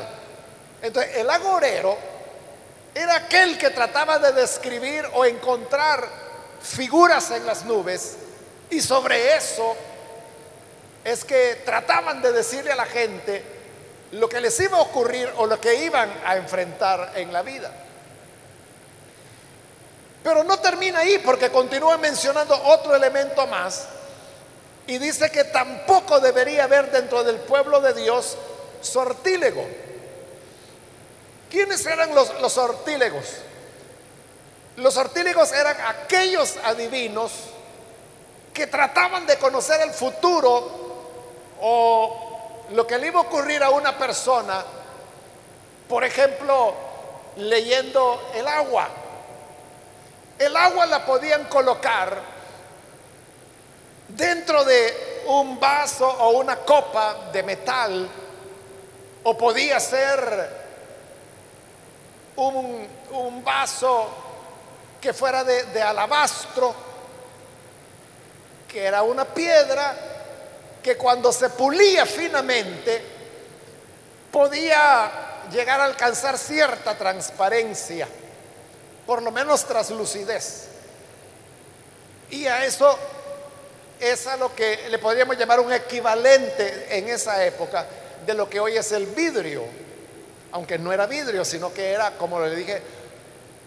Entonces, 0.82 1.18
el 1.18 1.30
agorero 1.30 1.98
era 2.94 3.16
aquel 3.16 3.58
que 3.58 3.70
trataba 3.70 4.20
de 4.20 4.34
describir 4.34 5.06
o 5.14 5.26
encontrar 5.26 6.08
figuras 6.62 7.32
en 7.32 7.46
las 7.46 7.66
nubes 7.66 8.18
y 8.70 8.82
sobre 8.82 9.36
eso 9.36 9.76
es 11.04 11.24
que 11.24 11.62
trataban 11.66 12.22
de 12.22 12.32
decirle 12.32 12.72
a 12.72 12.76
la 12.76 12.86
gente 12.86 13.59
lo 14.12 14.28
que 14.28 14.42
les 14.42 14.60
iba 14.60 14.78
a 14.78 14.82
ocurrir 14.82 15.32
o 15.38 15.46
lo 15.46 15.60
que 15.60 15.76
iban 15.84 16.12
a 16.26 16.36
enfrentar 16.38 17.14
en 17.16 17.32
la 17.32 17.42
vida. 17.42 17.72
Pero 20.24 20.44
no 20.44 20.60
termina 20.60 21.00
ahí 21.00 21.20
porque 21.20 21.50
continúa 21.50 21.98
mencionando 21.98 22.60
otro 22.66 22.96
elemento 22.96 23.46
más 23.48 23.88
y 24.88 24.98
dice 24.98 25.30
que 25.30 25.46
tampoco 25.46 26.20
debería 26.20 26.66
haber 26.66 26.92
dentro 26.92 27.24
del 27.24 27.38
pueblo 27.38 27.80
de 27.80 27.94
Dios 27.94 28.38
sortílego. 28.82 29.66
¿Quiénes 31.50 31.86
eran 31.86 32.14
los, 32.14 32.40
los 32.42 32.54
sortílegos? 32.54 33.26
Los 34.78 34.94
sortílegos 34.94 35.52
eran 35.52 35.78
aquellos 35.88 36.56
adivinos 36.64 37.32
que 38.54 38.68
trataban 38.68 39.26
de 39.26 39.38
conocer 39.38 39.82
el 39.82 39.92
futuro 39.92 40.90
o 41.62 42.29
lo 42.72 42.86
que 42.86 42.98
le 42.98 43.08
iba 43.08 43.20
a 43.20 43.24
ocurrir 43.24 43.64
a 43.64 43.70
una 43.70 43.98
persona, 43.98 44.64
por 45.88 46.04
ejemplo, 46.04 46.74
leyendo 47.38 48.32
el 48.36 48.48
agua. 48.48 48.88
El 50.38 50.56
agua 50.56 50.86
la 50.86 51.06
podían 51.06 51.46
colocar 51.46 52.18
dentro 54.08 54.64
de 54.64 55.24
un 55.28 55.60
vaso 55.60 56.08
o 56.08 56.40
una 56.40 56.58
copa 56.58 57.30
de 57.32 57.44
metal, 57.44 58.10
o 59.24 59.38
podía 59.38 59.80
ser 59.80 60.60
un, 62.38 62.88
vaso 63.44 64.08
que 65.02 65.14
fuera 65.14 65.44
de 65.44 65.82
alabastro, 65.82 66.74
que 68.68 68.86
era 68.86 69.02
una 69.02 69.26
piedra 69.26 70.09
que 70.84 70.96
cuando 70.96 71.32
se 71.32 71.50
pulía 71.50 72.06
finamente 72.06 73.02
podía 74.32 75.12
llegar 75.52 75.82
a 75.82 75.86
alcanzar 75.86 76.38
cierta 76.38 76.98
transparencia, 76.98 78.08
por 79.06 79.22
lo 79.22 79.32
menos 79.32 79.66
traslucidez. 79.66 80.68
Y 82.30 82.46
a 82.46 82.66
eso 82.66 82.98
es 84.00 84.28
a 84.28 84.38
lo 84.38 84.54
que 84.56 84.88
le 84.90 85.00
podríamos 85.00 85.38
llamar 85.38 85.60
un 85.60 85.74
equivalente 85.74 86.88
en 86.98 87.10
esa 87.10 87.44
época 87.46 87.86
de 88.26 88.34
lo 88.34 88.50
que 88.50 88.60
hoy 88.60 88.78
es 88.78 88.92
el 88.92 89.08
vidrio, 89.08 89.64
aunque 90.52 90.78
no 90.78 90.94
era 90.94 91.08
vidrio, 91.08 91.44
sino 91.44 91.74
que 91.74 91.92
era, 91.92 92.12
como 92.12 92.40
le 92.40 92.56
dije, 92.56 92.82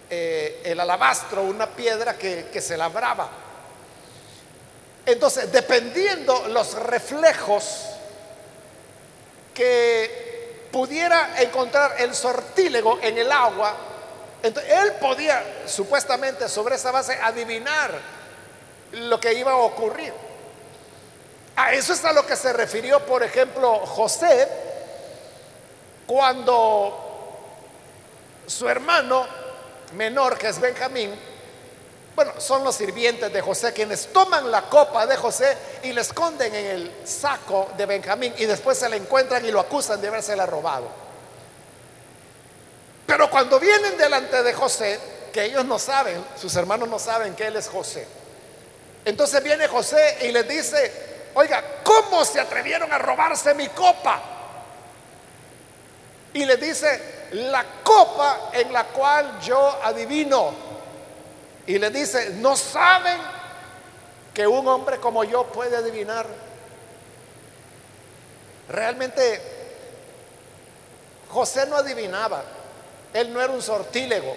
eh, 0.09 0.61
el 0.65 0.79
alabastro, 0.79 1.43
una 1.43 1.67
piedra 1.67 2.15
que, 2.17 2.47
que 2.53 2.61
se 2.61 2.77
labraba. 2.77 3.42
Entonces, 5.05 5.51
dependiendo 5.51 6.49
los 6.49 6.75
reflejos 6.75 7.87
que 9.55 10.69
pudiera 10.71 11.43
encontrar 11.43 11.97
el 11.99 12.15
sortílego 12.15 12.99
en 13.03 13.19
el 13.19 13.31
agua, 13.31 13.75
entonces 14.43 14.73
él 14.73 14.93
podía 15.01 15.43
supuestamente 15.67 16.49
sobre 16.49 16.77
esa 16.77 16.91
base 16.91 17.19
adivinar 17.23 17.93
lo 18.93 19.21
que 19.21 19.35
iba 19.35 19.53
a 19.53 19.57
ocurrir. 19.57 20.13
A 21.57 21.73
eso 21.75 21.93
es 21.93 22.05
a 22.05 22.13
lo 22.13 22.27
que 22.27 22.37
se 22.37 22.53
refirió, 22.53 23.05
por 23.05 23.23
ejemplo, 23.23 23.81
José 23.87 24.49
cuando 26.07 26.99
su 28.47 28.69
hermano 28.69 29.27
menor, 29.95 30.37
que 30.37 30.49
es 30.49 30.61
Benjamín, 30.61 31.15
bueno, 32.15 32.33
son 32.39 32.63
los 32.63 32.75
sirvientes 32.75 33.33
de 33.33 33.41
José 33.41 33.73
quienes 33.73 34.13
toman 34.13 34.51
la 34.51 34.63
copa 34.63 35.07
de 35.07 35.17
José 35.17 35.57
y 35.83 35.93
la 35.93 36.03
esconden 36.03 36.55
en 36.55 36.67
el 36.67 36.93
saco 37.05 37.71
de 37.77 37.87
Benjamín 37.87 38.35
y 38.37 38.45
después 38.45 38.77
se 38.77 38.89
la 38.89 38.97
encuentran 38.97 39.45
y 39.45 39.51
lo 39.51 39.61
acusan 39.61 40.01
de 40.01 40.09
habérsela 40.09 40.45
robado. 40.45 40.89
Pero 43.07 43.31
cuando 43.31 43.59
vienen 43.59 43.97
delante 43.97 44.43
de 44.43 44.53
José, 44.53 45.01
que 45.33 45.45
ellos 45.45 45.65
no 45.65 45.79
saben, 45.79 46.23
sus 46.39 46.55
hermanos 46.57 46.89
no 46.89 46.99
saben 46.99 47.35
que 47.35 47.47
él 47.47 47.57
es 47.57 47.69
José. 47.69 48.07
Entonces 49.05 49.43
viene 49.43 49.67
José 49.67 50.19
y 50.23 50.33
les 50.33 50.47
dice, 50.47 50.93
oiga, 51.35 51.63
¿cómo 51.83 52.25
se 52.25 52.41
atrevieron 52.41 52.93
a 52.93 52.99
robarse 52.99 53.55
mi 53.55 53.69
copa? 53.69 54.21
Y 56.35 56.45
les 56.45 56.61
dice, 56.61 57.29
la 57.33 57.65
copa 57.83 58.51
en 58.53 58.73
la 58.73 58.85
cual 58.85 59.41
yo 59.41 59.81
adivino 59.83 60.72
y 61.67 61.79
le 61.79 61.91
dice, 61.91 62.31
¿no 62.37 62.57
saben 62.57 63.19
que 64.35 64.47
un 64.47 64.67
hombre 64.67 64.99
como 64.99 65.25
yo 65.25 65.45
puede 65.45 65.77
adivinar? 65.77 66.27
Realmente 68.69 69.41
José 71.29 71.67
no 71.67 71.77
adivinaba, 71.77 72.43
él 73.13 73.33
no 73.33 73.41
era 73.41 73.53
un 73.53 73.63
sortílego. 73.63 74.35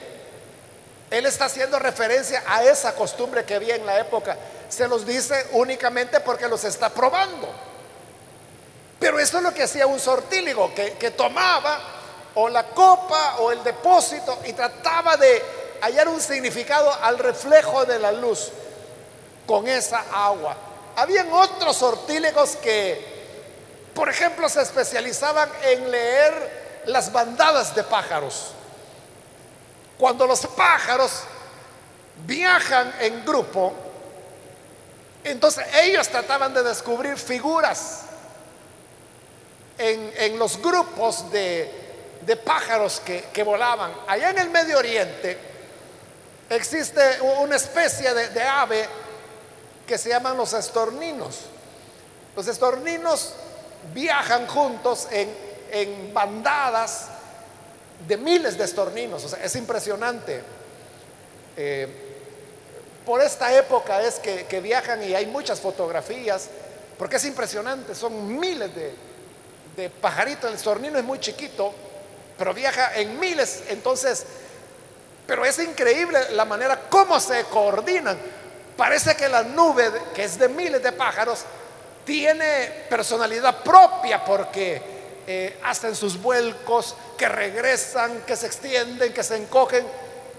Él 1.09 1.25
está 1.25 1.45
haciendo 1.45 1.77
referencia 1.79 2.43
a 2.47 2.63
esa 2.63 2.95
costumbre 2.95 3.45
que 3.45 3.55
había 3.55 3.75
en 3.75 3.85
la 3.85 3.99
época. 3.99 4.37
Se 4.69 4.87
los 4.87 5.05
dice 5.05 5.47
únicamente 5.51 6.19
porque 6.19 6.47
los 6.47 6.63
está 6.63 6.89
probando. 6.89 7.47
Pero 8.99 9.19
eso 9.19 9.37
es 9.37 9.43
lo 9.43 9.53
que 9.53 9.63
hacía 9.63 9.87
un 9.87 9.99
sortílego, 9.99 10.73
que 10.73 11.11
tomaba 11.11 11.79
o 12.35 12.49
la 12.49 12.63
copa 12.67 13.37
o 13.39 13.51
el 13.51 13.63
depósito 13.63 14.39
y 14.45 14.53
trataba 14.53 15.15
de 15.17 15.64
hallar 15.85 16.07
un 16.07 16.19
significado 16.19 16.91
al 17.01 17.19
reflejo 17.19 17.85
de 17.85 17.99
la 17.99 18.11
luz 18.11 18.51
con 19.45 19.67
esa 19.67 20.03
agua. 20.11 20.57
Habían 20.95 21.31
otros 21.31 21.77
sortílegos 21.77 22.55
que, 22.55 23.93
por 23.93 24.09
ejemplo, 24.09 24.49
se 24.49 24.63
especializaban 24.63 25.47
en 25.63 25.91
leer 25.91 26.81
las 26.87 27.11
bandadas 27.11 27.75
de 27.75 27.83
pájaros. 27.83 28.53
Cuando 29.97 30.25
los 30.25 30.47
pájaros 30.47 31.21
viajan 32.25 32.91
en 33.01 33.23
grupo, 33.23 33.73
entonces 35.23 35.65
ellos 35.83 36.07
trataban 36.07 36.53
de 36.53 36.63
descubrir 36.63 37.15
figuras 37.17 38.01
en, 39.77 40.39
los 40.39 40.59
grupos 40.59 41.31
de, 41.31 42.41
pájaros 42.43 43.01
que, 43.05 43.25
que 43.31 43.43
volaban. 43.43 43.93
Allá 44.07 44.31
en 44.31 44.39
el 44.39 44.49
Medio 44.49 44.79
Oriente, 44.79 45.54
Existe 46.49 47.01
una 47.39 47.55
especie 47.55 48.13
de, 48.13 48.43
ave 48.43 48.87
que 49.87 49.97
se 49.97 50.09
llaman 50.09 50.37
los 50.37 50.53
estorninos. 50.53 51.41
Los 52.35 52.47
estorninos 52.47 53.33
viajan 53.93 54.45
juntos 54.47 55.07
en, 55.11 56.13
bandadas 56.13 57.07
de 58.07 58.17
miles 58.17 58.57
de 58.57 58.63
estorninos. 58.63 59.35
es 59.41 59.55
impresionante. 59.55 60.43
Eh, 61.57 61.87
por 63.05 63.21
esta 63.21 63.55
época 63.55 64.01
es 64.01 64.19
que, 64.19 64.59
viajan 64.61 65.03
y 65.03 65.15
hay 65.15 65.25
muchas 65.25 65.59
fotografías, 65.59 66.49
porque 66.97 67.17
es 67.17 67.25
impresionante, 67.25 67.93
son 67.95 68.39
miles 68.39 68.73
de, 68.75 68.93
de 69.75 69.89
pajaritos. 69.89 70.49
El 70.49 70.55
estornino 70.55 70.97
es 70.99 71.03
muy 71.03 71.19
chiquito, 71.19 71.73
pero 72.37 72.53
viaja 72.53 72.95
en 72.95 73.19
miles. 73.19 73.63
Entonces, 73.69 74.25
pero 75.25 75.45
es 75.45 75.57
increíble 75.59 76.31
la 76.31 76.45
manera 76.45 76.79
como 76.89 77.19
se 77.19 77.43
coordinan. 77.45 78.17
Parece 78.77 79.15
que 79.15 79.29
la 79.29 79.43
nube, 79.43 79.91
que 80.13 80.23
es 80.23 80.37
de 80.37 80.49
miles 80.49 80.83
de 80.83 80.91
pájaros, 80.91 81.45
tiene 82.03 82.85
personalidad 82.89 83.63
propia 83.63 84.23
porque 84.23 84.81
eh, 85.25 85.59
hacen 85.63 85.95
sus 85.95 86.21
vuelcos, 86.21 86.95
que 87.17 87.27
regresan, 87.27 88.21
que 88.21 88.35
se 88.35 88.45
extienden, 88.45 89.13
que 89.13 89.23
se 89.23 89.37
encogen. 89.37 89.85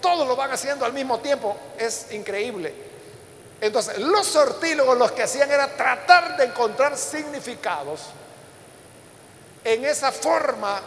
Todo 0.01 0.25
lo 0.25 0.37
van 0.37 0.53
haciendo 0.53 0.85
al 0.85 0.92
mismo 0.92 1.18
tiempo. 1.18 1.57
Es 1.79 2.12
increíble. 2.12 2.72
Entonces, 3.61 3.99
los 3.99 4.27
sortílogos 4.27 4.96
lo 4.99 5.12
que 5.14 5.22
hacían 5.22 5.51
era 5.51 5.75
tratar 5.75 6.37
de 6.37 6.44
encontrar 6.44 6.96
significados 6.96 8.03
en 9.64 9.85
esa 9.85 10.12
forma 10.12 10.81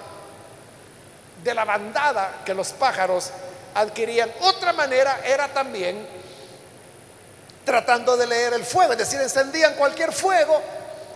de 1.43 1.53
la 1.53 1.65
bandada 1.65 2.41
que 2.45 2.53
los 2.53 2.71
pájaros 2.73 3.31
adquirían. 3.73 4.32
Otra 4.41 4.73
manera 4.73 5.19
era 5.23 5.47
también 5.47 6.08
tratando 7.63 8.17
de 8.17 8.27
leer 8.27 8.53
el 8.53 8.65
fuego, 8.65 8.93
es 8.93 8.99
decir, 8.99 9.21
encendían 9.21 9.75
cualquier 9.75 10.12
fuego 10.12 10.62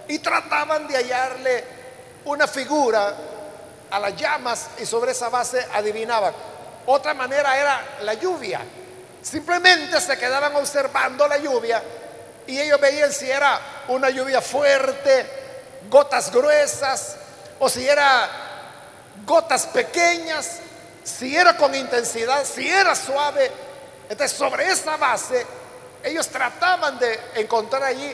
y 0.07 0.19
trataban 0.19 0.87
de 0.87 0.97
hallarle 0.97 1.63
una 2.25 2.47
figura 2.47 3.15
a 3.89 3.99
las 3.99 4.15
llamas 4.15 4.67
y 4.79 4.85
sobre 4.85 5.11
esa 5.11 5.29
base 5.29 5.65
adivinaban. 5.73 6.33
Otra 6.85 7.13
manera 7.13 7.57
era 7.57 7.81
la 8.01 8.13
lluvia. 8.15 8.61
Simplemente 9.21 9.99
se 10.01 10.17
quedaban 10.17 10.55
observando 10.55 11.27
la 11.27 11.37
lluvia 11.37 11.81
y 12.45 12.59
ellos 12.59 12.79
veían 12.79 13.11
si 13.11 13.29
era 13.29 13.59
una 13.87 14.09
lluvia 14.09 14.41
fuerte, 14.41 15.25
gotas 15.89 16.31
gruesas, 16.31 17.15
o 17.59 17.69
si 17.69 17.87
era 17.87 18.29
gotas 19.25 19.65
pequeñas, 19.67 20.59
si 21.03 21.35
era 21.35 21.57
con 21.57 21.73
intensidad, 21.75 22.45
si 22.45 22.67
era 22.67 22.95
suave. 22.95 23.51
Entonces, 24.09 24.37
sobre 24.37 24.69
esa 24.69 24.97
base, 24.97 25.45
ellos 26.03 26.27
trataban 26.27 26.97
de 26.99 27.19
encontrar 27.35 27.83
allí 27.83 28.13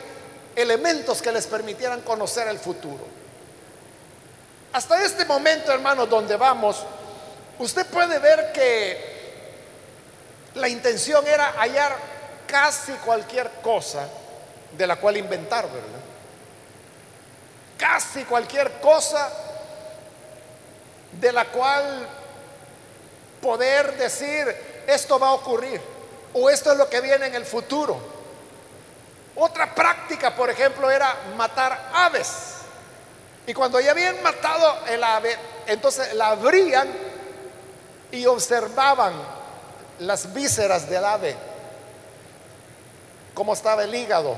elementos 0.56 1.22
que 1.22 1.32
les 1.32 1.48
permitieran 1.48 2.02
conocer 2.02 2.48
el 2.48 2.60
futuro. 2.60 3.06
Hasta 4.74 5.04
este 5.04 5.26
momento, 5.26 5.72
hermanos, 5.72 6.10
donde 6.10 6.36
vamos, 6.36 6.84
usted 7.58 7.86
puede 7.88 8.20
ver 8.20 8.52
que 8.52 9.20
la 10.56 10.70
intención 10.70 11.26
era 11.28 11.54
hallar 11.54 11.96
casi 12.46 12.92
cualquier 12.94 13.50
cosa 13.62 14.08
de 14.78 14.88
la 14.88 14.98
cual 14.98 15.18
inventar, 15.18 15.66
¿verdad? 15.66 16.00
Casi 17.78 18.24
cualquier 18.26 18.74
cosa 18.80 19.32
de 21.14 21.32
la 21.32 21.46
cual 21.46 22.08
poder 23.42 23.98
decir, 23.98 24.48
esto 24.88 25.20
va 25.20 25.30
a 25.30 25.34
ocurrir 25.34 25.82
o 26.34 26.50
esto 26.50 26.72
es 26.72 26.78
lo 26.78 26.90
que 26.90 27.02
viene 27.02 27.28
en 27.28 27.36
el 27.36 27.46
futuro. 27.46 27.98
Otra 29.36 29.74
práctica, 29.74 30.36
por 30.36 30.50
ejemplo, 30.50 30.90
era 30.92 31.16
matar 31.38 31.90
aves. 31.94 32.56
Y 33.48 33.54
cuando 33.54 33.80
ya 33.80 33.92
habían 33.92 34.22
matado 34.22 34.86
el 34.88 35.04
ave, 35.04 35.36
entonces 35.66 36.14
la 36.14 36.30
abrían 36.30 36.88
y 38.12 38.26
observaban 38.26 39.14
las 40.00 40.34
vísceras 40.34 40.90
del 40.90 41.04
ave, 41.04 41.36
cómo 43.34 43.54
estaba 43.54 43.84
el 43.84 43.94
hígado, 43.94 44.36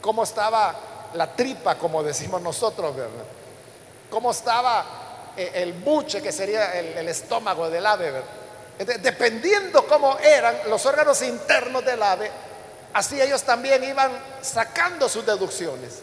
cómo 0.00 0.22
estaba 0.22 0.74
la 1.14 1.34
tripa, 1.34 1.76
como 1.76 2.02
decimos 2.02 2.42
nosotros, 2.42 2.94
¿verdad? 2.94 3.24
Cómo 4.10 4.30
estaba 4.30 4.84
el 5.36 5.72
buche, 5.72 6.22
que 6.22 6.32
sería 6.32 6.72
el, 6.72 7.08
estómago 7.08 7.70
del 7.70 7.84
ave. 7.86 8.12
Dependiendo 8.78 9.86
cómo 9.86 10.18
eran 10.18 10.56
los 10.68 10.84
órganos 10.86 11.22
internos 11.22 11.84
del 11.84 12.02
ave, 12.02 12.30
así 12.92 13.20
ellos 13.20 13.42
también 13.42 13.82
iban 13.84 14.10
sacando 14.42 15.08
sus 15.08 15.24
deducciones. 15.26 16.00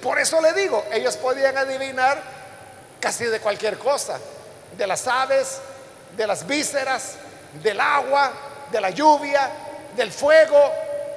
por 0.00 0.18
eso 0.18 0.40
le 0.40 0.52
digo, 0.52 0.84
ellos 0.92 1.16
podían 1.16 1.56
adivinar 1.56 2.20
casi 3.00 3.24
de 3.24 3.40
cualquier 3.40 3.78
cosa, 3.78 4.18
de 4.76 4.86
las 4.86 5.06
aves, 5.06 5.60
de 6.16 6.26
las 6.26 6.46
vísceras, 6.46 7.14
del 7.62 7.80
agua, 7.80 8.32
de 8.70 8.80
la 8.80 8.90
lluvia, 8.90 9.50
del 9.96 10.12
fuego, 10.12 10.72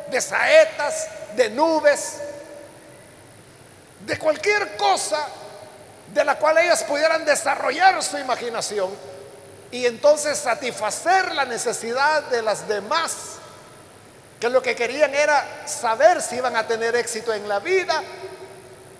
de 0.09 0.21
saetas, 0.21 1.07
de 1.35 1.49
nubes, 1.49 2.17
de 4.05 4.17
cualquier 4.17 4.75
cosa 4.77 5.27
de 6.13 6.25
la 6.25 6.37
cual 6.37 6.57
ellos 6.57 6.83
pudieran 6.83 7.23
desarrollar 7.25 8.01
su 8.03 8.17
imaginación 8.17 8.89
y 9.71 9.85
entonces 9.85 10.37
satisfacer 10.37 11.33
la 11.33 11.45
necesidad 11.45 12.23
de 12.23 12.41
las 12.41 12.67
demás, 12.67 13.13
que 14.39 14.49
lo 14.49 14.61
que 14.61 14.75
querían 14.75 15.13
era 15.13 15.65
saber 15.65 16.21
si 16.21 16.35
iban 16.35 16.55
a 16.55 16.67
tener 16.67 16.95
éxito 16.95 17.33
en 17.33 17.47
la 17.47 17.59
vida, 17.59 18.03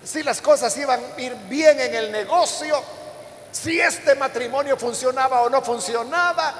si 0.04 0.24
las 0.24 0.42
cosas 0.42 0.76
iban 0.78 1.02
a 1.18 1.22
ir 1.22 1.36
bien 1.50 1.80
en 1.80 1.94
el 1.94 2.12
negocio, 2.12 2.82
si 3.52 3.80
este 3.80 4.16
matrimonio 4.16 4.78
funcionaba 4.78 5.42
o 5.42 5.50
no 5.50 5.62
funcionaba, 5.62 6.54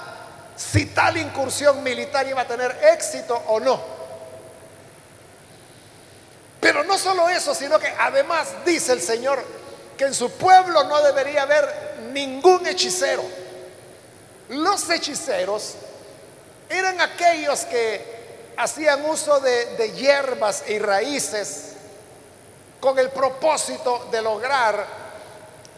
si 0.58 0.88
tal 0.88 1.16
incursión 1.18 1.82
militar 1.82 2.28
iba 2.28 2.42
a 2.42 2.48
tener 2.48 2.78
éxito 2.94 3.36
o 3.48 3.60
no. 3.60 4.02
Pero 6.60 6.84
no 6.84 6.98
solo 6.98 7.30
eso, 7.30 7.56
sino 7.56 7.80
que 7.80 7.88
además 7.88 8.50
dice 8.66 8.92
el 8.94 9.02
Señor, 9.02 9.44
que 10.02 10.08
en 10.08 10.16
su 10.16 10.32
pueblo 10.32 10.84
no 10.86 11.00
debería 11.04 11.44
haber 11.44 12.00
ningún 12.12 12.66
hechicero. 12.66 13.22
Los 14.50 14.90
hechiceros 14.90 15.76
eran 16.68 17.00
aquellos 17.00 17.66
que 17.66 18.54
hacían 18.58 19.06
uso 19.06 19.40
de, 19.42 19.76
de 19.76 19.92
hierbas 19.92 20.64
y 20.68 20.80
raíces 20.80 21.74
con 22.80 22.98
el 22.98 23.12
propósito 23.12 24.08
de 24.12 24.24
lograr 24.24 24.88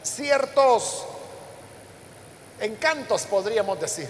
ciertos 0.04 1.04
encantos, 2.62 3.24
podríamos 3.24 3.78
decir. 3.78 4.10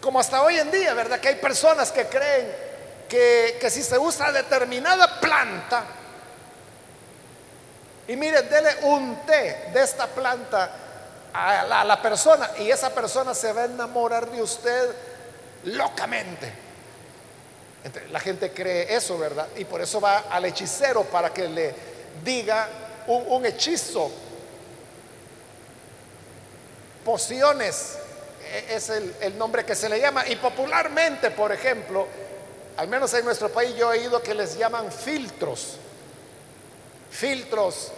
Como 0.00 0.18
hasta 0.18 0.40
hoy 0.40 0.58
en 0.58 0.70
día, 0.70 0.94
¿verdad? 0.94 1.20
Que 1.20 1.28
hay 1.28 1.36
personas 1.36 1.92
que 1.92 2.06
creen 2.06 2.56
que, 3.06 3.58
que 3.60 3.68
si 3.68 3.82
se 3.82 3.98
usa 3.98 4.32
determinada 4.32 5.20
planta, 5.20 5.84
y 8.08 8.16
mire, 8.16 8.42
dele 8.42 8.70
un 8.82 9.16
té 9.26 9.70
de 9.72 9.82
esta 9.82 10.06
planta 10.06 10.70
a 11.32 11.84
la, 11.84 12.00
persona 12.00 12.50
y 12.58 12.70
esa 12.70 12.90
persona 12.90 13.34
se 13.34 13.52
va 13.52 13.62
a 13.62 13.64
enamorar 13.64 14.30
de 14.30 14.40
usted 14.40 14.94
locamente. 15.64 16.52
La 18.10 18.20
gente 18.20 18.52
cree 18.52 18.94
eso, 18.94 19.18
¿verdad? 19.18 19.48
Y 19.56 19.64
por 19.64 19.80
eso 19.80 20.00
va 20.00 20.24
al 20.30 20.44
hechicero 20.44 21.04
para 21.04 21.32
que 21.32 21.48
le 21.48 21.74
diga 22.24 22.68
un, 23.06 23.24
un 23.28 23.46
hechizo. 23.46 24.10
Pociones 27.04 27.98
e, 28.44 28.74
es 28.74 28.88
el, 28.88 29.14
el 29.20 29.38
nombre 29.38 29.64
que 29.64 29.74
se 29.74 29.88
le 29.88 30.00
llama. 30.00 30.26
Y 30.26 30.36
popularmente, 30.36 31.30
por 31.30 31.52
ejemplo, 31.52 32.06
al 32.76 32.88
menos 32.88 33.12
en 33.14 33.24
nuestro 33.24 33.50
país 33.50 33.74
yo 33.76 33.92
he 33.92 33.98
oído 33.98 34.22
que 34.22 34.34
les 34.34 34.56
llaman 34.56 34.90
filtros 34.90 35.78
filtros 37.10 37.92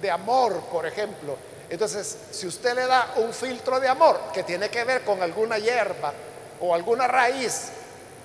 de 0.00 0.10
amor, 0.10 0.60
por 0.72 0.86
ejemplo. 0.86 1.36
Entonces, 1.68 2.16
si 2.30 2.46
usted 2.46 2.74
le 2.74 2.86
da 2.86 3.14
un 3.16 3.32
filtro 3.32 3.80
de 3.80 3.88
amor 3.88 4.20
que 4.32 4.42
tiene 4.42 4.68
que 4.68 4.84
ver 4.84 5.02
con 5.02 5.22
alguna 5.22 5.58
hierba 5.58 6.12
o 6.60 6.74
alguna 6.74 7.06
raíz 7.06 7.68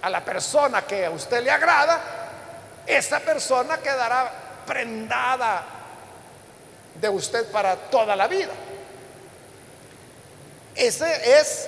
a 0.02 0.10
la 0.10 0.24
persona 0.24 0.84
que 0.84 1.06
a 1.06 1.12
usted 1.12 1.44
le 1.44 1.52
agrada, 1.52 2.00
esa 2.86 3.20
persona 3.20 3.78
quedará 3.78 4.32
prendada 4.66 5.64
de 6.96 7.10
usted 7.10 7.46
para 7.52 7.76
toda 7.76 8.16
la 8.16 8.28
vida. 8.28 8.52
Ese 10.76 11.40
es 11.40 11.68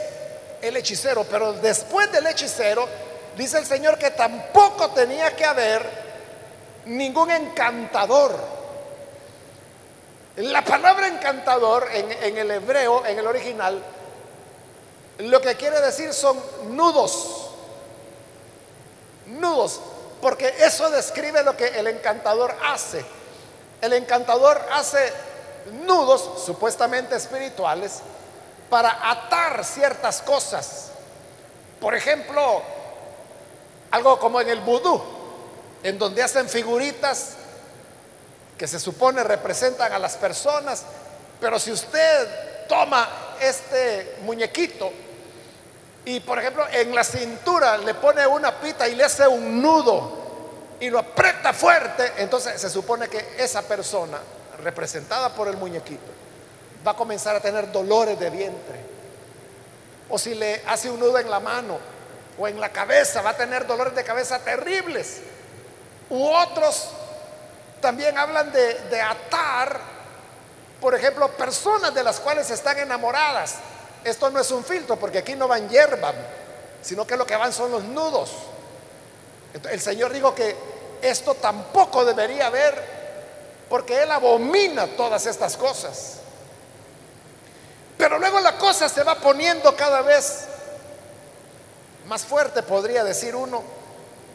el 0.61 0.77
hechicero, 0.77 1.25
pero 1.25 1.53
después 1.53 2.11
del 2.11 2.25
hechicero, 2.27 2.87
dice 3.35 3.57
el 3.57 3.65
Señor 3.65 3.97
que 3.97 4.11
tampoco 4.11 4.91
tenía 4.91 5.35
que 5.35 5.43
haber 5.43 6.03
ningún 6.85 7.31
encantador. 7.31 8.35
La 10.37 10.63
palabra 10.63 11.07
encantador 11.07 11.87
en, 11.91 12.37
el 12.37 12.49
hebreo, 12.49 13.05
en 13.05 13.19
el 13.19 13.27
original, 13.27 13.83
lo 15.19 15.41
que 15.41 15.55
quiere 15.55 15.79
decir 15.79 16.11
son 16.13 16.39
nudos. 16.69 17.51
Nudos, 19.27 19.79
porque 20.21 20.53
eso 20.59 20.89
describe 20.89 21.43
lo 21.43 21.55
que 21.55 21.67
el 21.67 21.87
encantador 21.87 22.55
hace. 22.65 23.05
El 23.81 23.93
encantador 23.93 24.59
hace 24.71 25.13
nudos 25.85 26.43
supuestamente 26.43 27.15
espirituales 27.15 27.99
para 28.69 29.11
atar 29.11 29.63
ciertas 29.63 30.21
cosas. 30.21 30.89
Por 31.79 31.93
ejemplo, 31.93 32.61
algo 33.91 34.17
como 34.17 34.41
en 34.41 34.49
el 34.49 34.61
vudú, 34.61 34.99
en 35.83 35.99
donde 35.99 36.23
hacen 36.23 36.47
figuritas 36.47 37.33
que 38.57 38.67
se 38.67 38.79
supone 38.79 39.23
representan 39.23 39.91
a 39.91 39.99
las 39.99 40.15
personas, 40.15 40.83
pero 41.39 41.59
si 41.59 41.71
usted 41.71 42.67
toma 42.67 43.09
este 43.41 44.17
muñequito 44.21 44.91
y 46.05 46.19
por 46.21 46.39
ejemplo 46.39 46.65
en 46.71 46.95
la 46.95 47.03
cintura 47.03 47.77
le 47.77 47.93
pone 47.95 48.25
una 48.25 48.59
pita 48.59 48.87
y 48.87 48.95
le 48.95 49.03
hace 49.03 49.27
un 49.27 49.61
nudo 49.61 50.23
y 50.79 50.89
lo 50.89 50.99
aprieta 50.99 51.53
fuerte, 51.53 52.13
entonces 52.17 52.59
se 52.59 52.69
supone 52.69 53.09
que 53.09 53.35
esa 53.37 53.61
persona 53.63 54.19
representada 54.63 55.33
por 55.33 55.47
el 55.47 55.57
muñequito 55.57 56.11
va 56.85 56.91
a 56.91 56.95
comenzar 56.95 57.35
a 57.35 57.39
tener 57.39 57.71
dolores 57.71 58.19
de 58.19 58.29
vientre. 58.29 58.93
O 60.09 60.17
si 60.17 60.35
le 60.35 60.61
hace 60.67 60.89
un 60.89 60.99
nudo 60.99 61.17
en 61.17 61.29
la 61.29 61.39
mano 61.39 61.77
o 62.37 62.47
en 62.47 62.59
la 62.59 62.69
cabeza, 62.69 63.21
va 63.21 63.31
a 63.31 63.37
tener 63.37 63.65
dolores 63.65 63.95
de 63.95 64.03
cabeza 64.03 64.39
terribles. 64.39 65.21
U 66.13 66.30
otros 66.30 66.89
también 67.82 68.15
hablan 68.19 68.52
de, 68.52 69.02
atar, 69.02 69.80
por 70.80 70.93
ejemplo, 70.93 71.28
personas 71.30 71.91
de 71.91 72.04
las 72.04 72.19
cuales 72.19 72.52
están 72.52 72.78
enamoradas. 72.78 73.56
Esto 74.04 74.30
no 74.30 74.39
es 74.39 74.52
un 74.52 74.63
filtro, 74.63 74.95
porque 74.95 75.17
aquí 75.17 75.36
no 75.36 75.47
van 75.47 75.67
hierba, 75.67 76.13
sino 76.84 77.08
que 77.08 77.17
lo 77.17 77.26
que 77.26 77.36
van 77.36 77.52
son 77.52 77.71
los 77.71 77.84
nudos. 77.86 78.30
El 79.71 79.82
Señor 79.82 80.13
dijo 80.13 80.36
que 80.36 80.56
esto 81.02 81.34
tampoco 81.34 82.06
debería 82.06 82.45
haber, 82.45 82.80
porque 83.67 84.04
Él 84.04 84.12
abomina 84.12 84.86
todas 84.95 85.26
estas 85.26 85.58
cosas. 85.58 86.17
Pero 87.97 88.19
luego 88.19 88.39
la 88.39 88.56
cosa 88.60 88.88
se 88.88 89.02
va 89.02 89.15
poniendo 89.15 89.76
cada 89.76 90.04
vez 90.04 90.45
más 92.06 92.23
fuerte, 92.23 92.62
podría 92.62 93.04
decir 93.04 93.36
uno, 93.36 93.63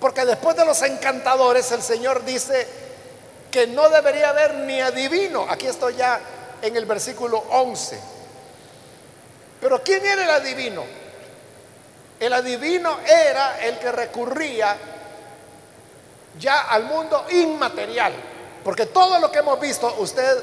porque 0.01 0.25
después 0.25 0.57
de 0.57 0.65
los 0.65 0.81
encantadores 0.83 1.71
el 1.73 1.83
Señor 1.83 2.25
dice, 2.25 2.67
que 3.51 3.67
no 3.67 3.89
debería 3.89 4.31
haber 4.31 4.55
ni 4.55 4.81
adivino. 4.81 5.47
Aquí 5.49 5.67
estoy 5.67 5.97
ya 5.97 6.21
en 6.61 6.77
el 6.77 6.85
versículo 6.85 7.39
11. 7.51 7.99
Pero 9.61 9.83
¿quién 9.83 10.05
era 10.05 10.25
el 10.25 10.31
adivino? 10.31 10.85
El 12.21 12.33
adivino 12.33 12.99
era 13.07 13.61
el 13.61 13.79
que 13.79 13.93
recurría 13.93 14.77
ya 16.39 16.63
al 16.63 16.85
mundo 16.85 17.25
inmaterial. 17.31 18.13
Porque 18.63 18.87
todo 18.87 19.19
lo 19.19 19.31
que 19.31 19.39
hemos 19.39 19.59
visto, 19.59 19.93
usted 19.99 20.43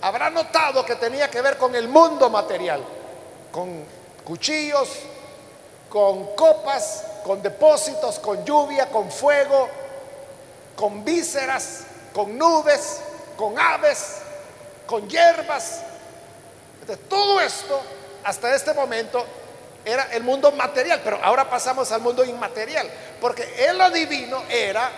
habrá 0.00 0.30
notado 0.30 0.84
que 0.84 0.96
tenía 0.96 1.30
que 1.30 1.40
ver 1.40 1.56
con 1.56 1.74
el 1.74 1.88
mundo 1.88 2.28
material. 2.28 2.82
Con 3.50 3.84
cuchillos, 4.24 4.88
con 5.88 6.34
copas, 6.34 7.04
con 7.26 7.42
depósitos, 7.42 8.20
con 8.20 8.44
lluvia, 8.44 8.88
con 8.88 9.10
fuego, 9.10 9.68
con 10.76 11.04
vísceras, 11.04 11.82
con 12.12 12.38
nubes, 12.38 13.00
con 13.36 13.58
aves, 13.58 14.18
con 14.86 15.08
hierbas. 15.08 15.80
Entonces, 16.80 17.08
todo 17.08 17.40
esto, 17.40 17.82
hasta 18.22 18.54
este 18.54 18.72
momento, 18.72 19.26
era 19.84 20.04
el 20.12 20.22
mundo 20.22 20.52
material, 20.52 21.00
pero 21.02 21.18
ahora 21.20 21.50
pasamos 21.50 21.90
al 21.90 22.00
mundo 22.00 22.24
inmaterial, 22.24 22.88
porque 23.20 23.66
el 23.66 23.80
adivino 23.80 24.44
era 24.48 24.88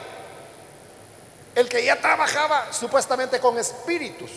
el 1.54 1.66
que 1.66 1.82
ya 1.82 1.96
trabajaba 1.96 2.70
supuestamente 2.72 3.40
con 3.40 3.58
espíritus. 3.58 4.30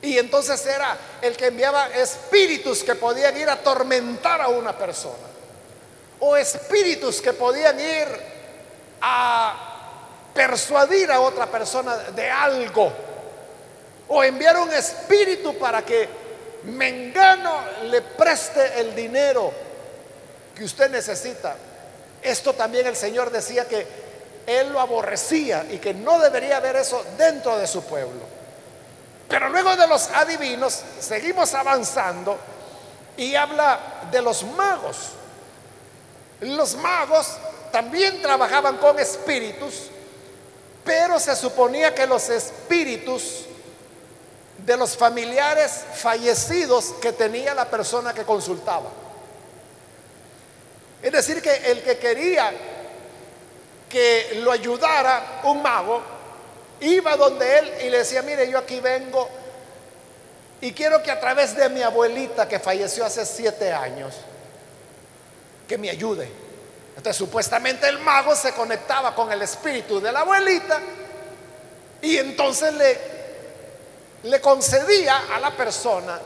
Y 0.00 0.16
entonces 0.16 0.64
era 0.66 0.96
el 1.20 1.36
que 1.36 1.46
enviaba 1.46 1.88
espíritus 1.88 2.84
que 2.84 2.94
podían 2.94 3.36
ir 3.36 3.48
a 3.48 3.54
atormentar 3.54 4.40
a 4.40 4.48
una 4.48 4.76
persona. 4.76 5.31
O 6.24 6.36
espíritus 6.36 7.20
que 7.20 7.32
podían 7.32 7.78
ir 7.78 8.06
a 9.00 9.72
persuadir 10.32 11.10
a 11.10 11.20
otra 11.20 11.46
persona 11.46 11.96
de 11.96 12.30
algo 12.30 12.92
o 14.08 14.22
enviar 14.22 14.56
un 14.58 14.72
espíritu 14.72 15.58
para 15.58 15.84
que 15.84 16.08
Mengano 16.64 17.62
le 17.84 18.02
preste 18.02 18.80
el 18.80 18.94
dinero 18.94 19.52
que 20.54 20.64
usted 20.64 20.90
necesita. 20.90 21.56
Esto 22.22 22.52
también 22.52 22.86
el 22.86 22.94
Señor 22.94 23.30
decía 23.30 23.66
que 23.66 23.84
él 24.46 24.72
lo 24.72 24.80
aborrecía 24.80 25.66
y 25.70 25.78
que 25.78 25.94
no 25.94 26.20
debería 26.20 26.58
haber 26.58 26.76
eso 26.76 27.04
dentro 27.18 27.58
de 27.58 27.66
su 27.66 27.82
pueblo. 27.84 28.20
Pero 29.28 29.48
luego 29.48 29.74
de 29.76 29.88
los 29.88 30.08
adivinos 30.10 30.82
seguimos 31.00 31.54
avanzando 31.54 32.38
y 33.16 33.34
habla 33.34 34.08
de 34.10 34.22
los 34.22 34.44
magos. 34.44 34.96
Los 36.42 36.76
magos 36.76 37.26
también 37.72 38.20
trabajaban 38.20 38.76
con 38.76 38.98
espíritus 38.98 39.90
pero 40.84 41.20
se 41.20 41.36
suponía 41.36 41.94
que 41.94 42.06
los 42.06 42.28
espíritus 42.28 43.44
de 44.58 44.76
los 44.76 44.96
familiares 44.96 45.84
fallecidos 45.94 46.94
que 47.00 47.12
tenía 47.12 47.54
la 47.54 47.68
persona 47.68 48.12
que 48.12 48.24
consultaba. 48.24 48.90
Es 51.02 51.12
decir, 51.12 51.42
que 51.42 51.54
el 51.70 51.82
que 51.82 51.98
quería 51.98 52.52
que 53.88 54.40
lo 54.42 54.50
ayudara 54.50 55.40
un 55.44 55.62
mago, 55.62 56.00
iba 56.80 57.16
donde 57.16 57.58
él 57.58 57.72
y 57.84 57.90
le 57.90 57.98
decía, 57.98 58.22
mire, 58.22 58.48
yo 58.50 58.58
aquí 58.58 58.80
vengo 58.80 59.28
y 60.60 60.72
quiero 60.72 61.02
que 61.02 61.10
a 61.10 61.20
través 61.20 61.56
de 61.56 61.68
mi 61.68 61.82
abuelita 61.82 62.48
que 62.48 62.58
falleció 62.58 63.04
hace 63.04 63.26
siete 63.26 63.72
años, 63.72 64.14
que 65.72 65.78
me 65.78 65.88
ayude. 65.88 66.30
Entonces 66.90 67.16
supuestamente 67.16 67.88
el 67.88 67.98
mago 68.00 68.36
se 68.36 68.52
conectaba 68.52 69.14
con 69.14 69.32
el 69.32 69.40
espíritu 69.40 70.02
de 70.02 70.12
la 70.12 70.20
abuelita 70.20 70.78
Y 72.02 72.18
entonces 72.18 72.74
le, 72.74 72.98
le 74.24 74.38
concedía 74.42 75.32
a 75.34 75.40
la 75.40 75.50
persona 75.52 76.20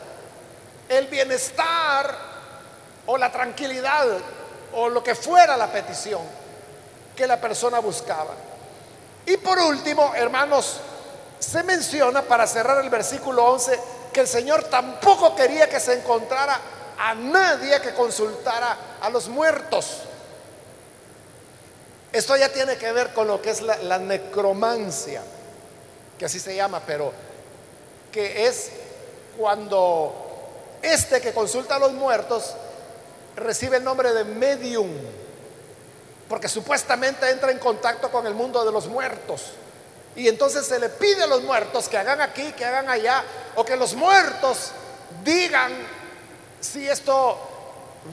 el 0.88 1.06
bienestar 1.06 2.12
o 3.06 3.16
la 3.16 3.30
tranquilidad 3.30 4.18
o 4.72 4.88
lo 4.88 5.00
que 5.04 5.14
fuera 5.14 5.56
la 5.56 5.70
petición 5.70 6.22
que 7.14 7.24
la 7.24 7.40
persona 7.40 7.78
buscaba. 7.78 8.34
Y 9.26 9.36
por 9.36 9.60
último, 9.60 10.12
hermanos, 10.16 10.80
se 11.38 11.62
menciona 11.62 12.22
para 12.22 12.48
cerrar 12.48 12.82
el 12.82 12.90
versículo 12.90 13.44
11 13.44 13.78
que 14.12 14.22
el 14.22 14.26
Señor 14.26 14.64
tampoco 14.64 15.36
quería 15.36 15.68
que 15.68 15.78
se 15.78 15.92
encontrara 15.92 16.58
a 16.98 17.14
nadie 17.14 17.80
que 17.80 17.92
consultara 17.94 18.76
a 19.00 19.10
los 19.10 19.28
muertos. 19.28 20.02
Esto 22.12 22.36
ya 22.36 22.48
tiene 22.50 22.76
que 22.76 22.90
ver 22.92 23.12
con 23.12 23.26
lo 23.26 23.42
que 23.42 23.50
es 23.50 23.60
la, 23.60 23.98
necromancia, 23.98 25.22
que 26.18 26.24
así 26.24 26.40
se 26.40 26.56
llama, 26.56 26.80
pero 26.86 27.12
que 28.10 28.46
es 28.46 28.70
cuando 29.36 30.78
este 30.80 31.20
que 31.20 31.34
consulta 31.34 31.76
a 31.76 31.78
los 31.78 31.92
muertos 31.92 32.54
recibe 33.36 33.76
el 33.76 33.84
nombre 33.84 34.12
de 34.14 34.24
medium, 34.24 34.90
porque 36.28 36.48
supuestamente 36.48 37.28
entra 37.28 37.50
en 37.50 37.58
contacto 37.58 38.10
con 38.10 38.26
el 38.26 38.34
mundo 38.34 38.64
de 38.64 38.72
los 38.72 38.86
muertos. 38.86 39.42
Y 40.14 40.28
entonces 40.28 40.64
se 40.64 40.78
le 40.78 40.88
pide 40.88 41.24
a 41.24 41.26
los 41.26 41.42
muertos 41.42 41.88
que 41.88 41.98
hagan 41.98 42.22
aquí, 42.22 42.52
que 42.52 42.64
hagan 42.64 42.88
allá, 42.88 43.22
o 43.56 43.64
que 43.64 43.76
los 43.76 43.92
muertos 43.92 44.70
digan 45.22 45.72
si 46.60 46.88
esto 46.88 47.38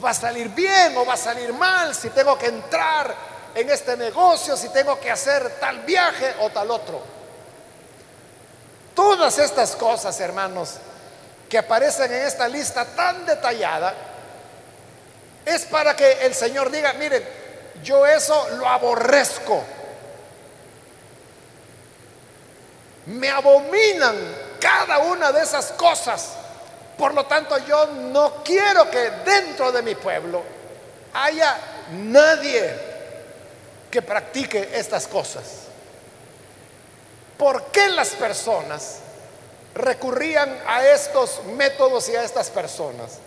va 0.02 0.10
a 0.10 0.14
salir 0.14 0.48
bien 0.48 0.96
o 0.96 1.04
va 1.04 1.14
a 1.14 1.18
salir 1.18 1.52
mal, 1.52 1.94
si 1.94 2.10
tengo 2.10 2.36
que 2.38 2.46
entrar 2.46 3.14
en 3.54 3.70
este 3.70 3.96
negocio, 3.96 4.56
si 4.56 4.68
tengo 4.70 4.98
que 4.98 5.10
hacer 5.10 5.58
tal 5.60 5.80
viaje 5.80 6.34
o 6.40 6.50
tal 6.50 6.70
otro. 6.70 7.00
Todas 8.94 9.38
estas 9.38 9.76
cosas, 9.76 10.18
hermanos, 10.20 10.74
que 11.48 11.58
aparecen 11.58 12.12
en 12.12 12.26
esta 12.26 12.48
lista 12.48 12.84
tan 12.84 13.26
detallada, 13.26 13.94
es 15.44 15.64
para 15.66 15.94
que 15.94 16.24
el 16.24 16.34
Señor 16.34 16.70
diga, 16.70 16.92
miren, 16.94 17.24
yo 17.82 18.06
eso 18.06 18.48
lo 18.56 18.68
aborrezco. 18.68 19.62
Me 23.06 23.28
abominan 23.28 24.16
cada 24.60 24.98
una 24.98 25.30
de 25.32 25.42
esas 25.42 25.72
cosas. 25.72 26.30
Por 26.96 27.14
lo 27.14 27.26
tanto, 27.26 27.58
yo 27.58 27.86
no 27.86 28.42
quiero 28.44 28.90
que 28.90 29.10
dentro 29.24 29.72
de 29.72 29.82
mi 29.82 29.94
pueblo 29.94 30.42
haya 31.12 31.56
nadie 31.90 32.74
que 33.90 34.02
practique 34.02 34.70
estas 34.72 35.06
cosas. 35.06 35.44
¿Por 37.38 37.66
qué 37.66 37.88
las 37.88 38.10
personas 38.10 38.98
recurrían 39.74 40.56
a 40.66 40.86
estos 40.86 41.42
métodos 41.56 42.08
y 42.08 42.16
a 42.16 42.22
estas 42.22 42.50
personas? 42.50 43.18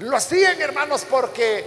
Lo 0.00 0.16
hacían, 0.16 0.60
hermanos, 0.60 1.04
porque 1.08 1.64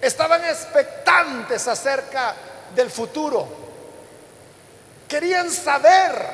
estaban 0.00 0.44
expectantes 0.44 1.66
acerca 1.66 2.34
del 2.74 2.90
futuro. 2.90 3.46
Querían 5.08 5.50
saber 5.50 6.26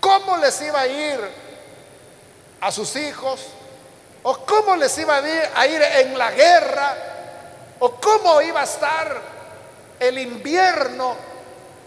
cómo 0.00 0.36
les 0.38 0.60
iba 0.60 0.80
a 0.80 0.86
ir 0.86 1.43
a 2.64 2.72
sus 2.72 2.96
hijos, 2.96 3.40
o 4.22 4.38
cómo 4.38 4.74
les 4.74 4.96
iba 4.96 5.16
a 5.16 5.66
ir, 5.66 5.82
en 5.82 6.16
la 6.16 6.30
guerra, 6.30 6.96
o 7.78 7.90
cómo 8.00 8.40
iba 8.40 8.62
a 8.62 8.64
estar 8.64 9.20
el 10.00 10.18
invierno, 10.18 11.14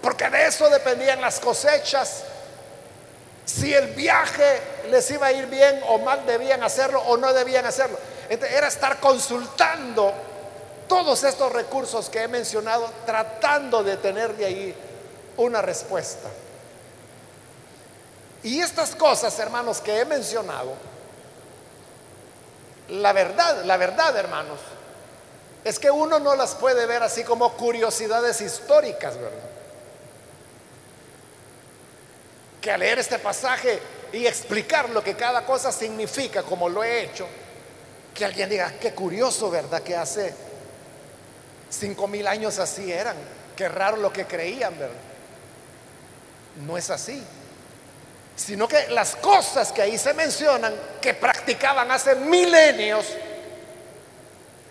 porque 0.03 0.29
de 0.29 0.45
eso 0.45 0.69
dependían 0.69 1.19
las 1.19 1.39
cosechas 1.39 2.25
si 3.43 3.73
el 3.73 3.87
viaje 3.95 4.61
les 4.91 5.09
iba 5.09 5.27
a 5.27 5.31
ir 5.31 5.47
bien 5.47 5.81
o 5.87 5.97
mal 5.97 6.23
debían 6.27 6.61
hacerlo 6.61 7.01
o 7.07 7.17
no 7.17 7.33
debían 7.33 7.65
hacerlo. 7.65 7.97
era 8.29 8.67
estar 8.67 8.99
consultando 8.99 10.13
todos 10.87 11.23
estos 11.23 11.51
recursos 11.53 12.07
que 12.07 12.21
he 12.21 12.27
mencionado, 12.27 12.87
tratando 13.03 13.83
de 13.83 13.97
tener 13.97 14.35
de 14.35 14.45
ahí 14.45 14.75
una 15.37 15.61
respuesta. 15.63 16.29
Y 18.47 18.61
estas 18.61 18.95
cosas, 18.95 19.37
hermanos, 19.39 19.81
que 19.81 19.99
he 19.99 20.05
mencionado, 20.05 20.73
la 22.87 23.11
verdad, 23.11 23.65
la 23.65 23.75
verdad, 23.75 24.15
hermanos, 24.15 24.57
es 25.65 25.77
que 25.77 25.91
uno 25.91 26.17
no 26.19 26.33
las 26.33 26.55
puede 26.55 26.85
ver 26.85 27.03
así 27.03 27.25
como 27.25 27.51
curiosidades 27.57 28.39
históricas, 28.39 29.17
¿verdad? 29.17 29.49
que 32.61 32.71
al 32.71 32.79
leer 32.79 32.99
este 32.99 33.19
pasaje 33.19 33.81
y 34.13 34.25
explicar 34.25 34.91
lo 34.91 35.03
que 35.03 35.17
cada 35.17 35.45
cosa 35.45 35.69
significa, 35.69 36.41
como 36.43 36.69
lo 36.69 36.85
he 36.85 37.03
hecho, 37.03 37.27
que 38.13 38.23
alguien 38.23 38.49
diga, 38.49 38.75
qué 38.79 38.93
curioso, 38.93 39.51
¿verdad? 39.51 39.83
Que 39.83 39.97
hace 39.97 40.33
cinco 41.69 42.07
mil 42.07 42.25
años 42.25 42.59
así 42.59 42.93
eran, 42.93 43.17
qué 43.57 43.67
raro 43.67 43.97
lo 43.97 44.13
que 44.13 44.25
creían, 44.25 44.79
¿verdad? 44.79 44.95
No 46.65 46.77
es 46.77 46.89
así, 46.89 47.21
sino 48.37 48.69
que 48.69 48.87
las 48.87 49.17
cosas 49.17 49.73
que 49.73 49.81
ahí 49.81 49.97
se 49.97 50.13
mencionan, 50.13 50.73
que 51.01 51.13
practicaban 51.13 51.91
hace 51.91 52.15
milenios, 52.15 53.05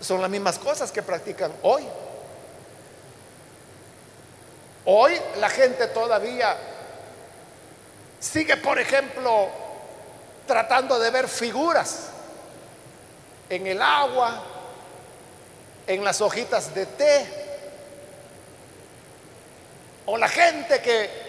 son 0.00 0.22
las 0.22 0.30
mismas 0.30 0.58
cosas 0.58 0.90
que 0.90 1.02
practican 1.02 1.52
hoy. 1.62 1.86
Hoy 4.86 5.20
la 5.38 5.50
gente 5.50 5.88
todavía 5.88 6.56
Sigue, 8.20 8.56
por 8.56 8.78
ejemplo, 8.78 9.48
tratando 10.46 10.98
de 10.98 11.10
ver 11.10 11.28
figuras 11.28 12.08
en 13.48 13.66
el 13.66 13.80
agua, 13.80 14.42
en 15.86 16.02
las 16.02 16.20
hojitas 16.20 16.74
de 16.74 16.86
té, 16.86 17.26
o 20.06 20.16
la 20.16 20.28
gente 20.28 20.80
que 20.80 21.25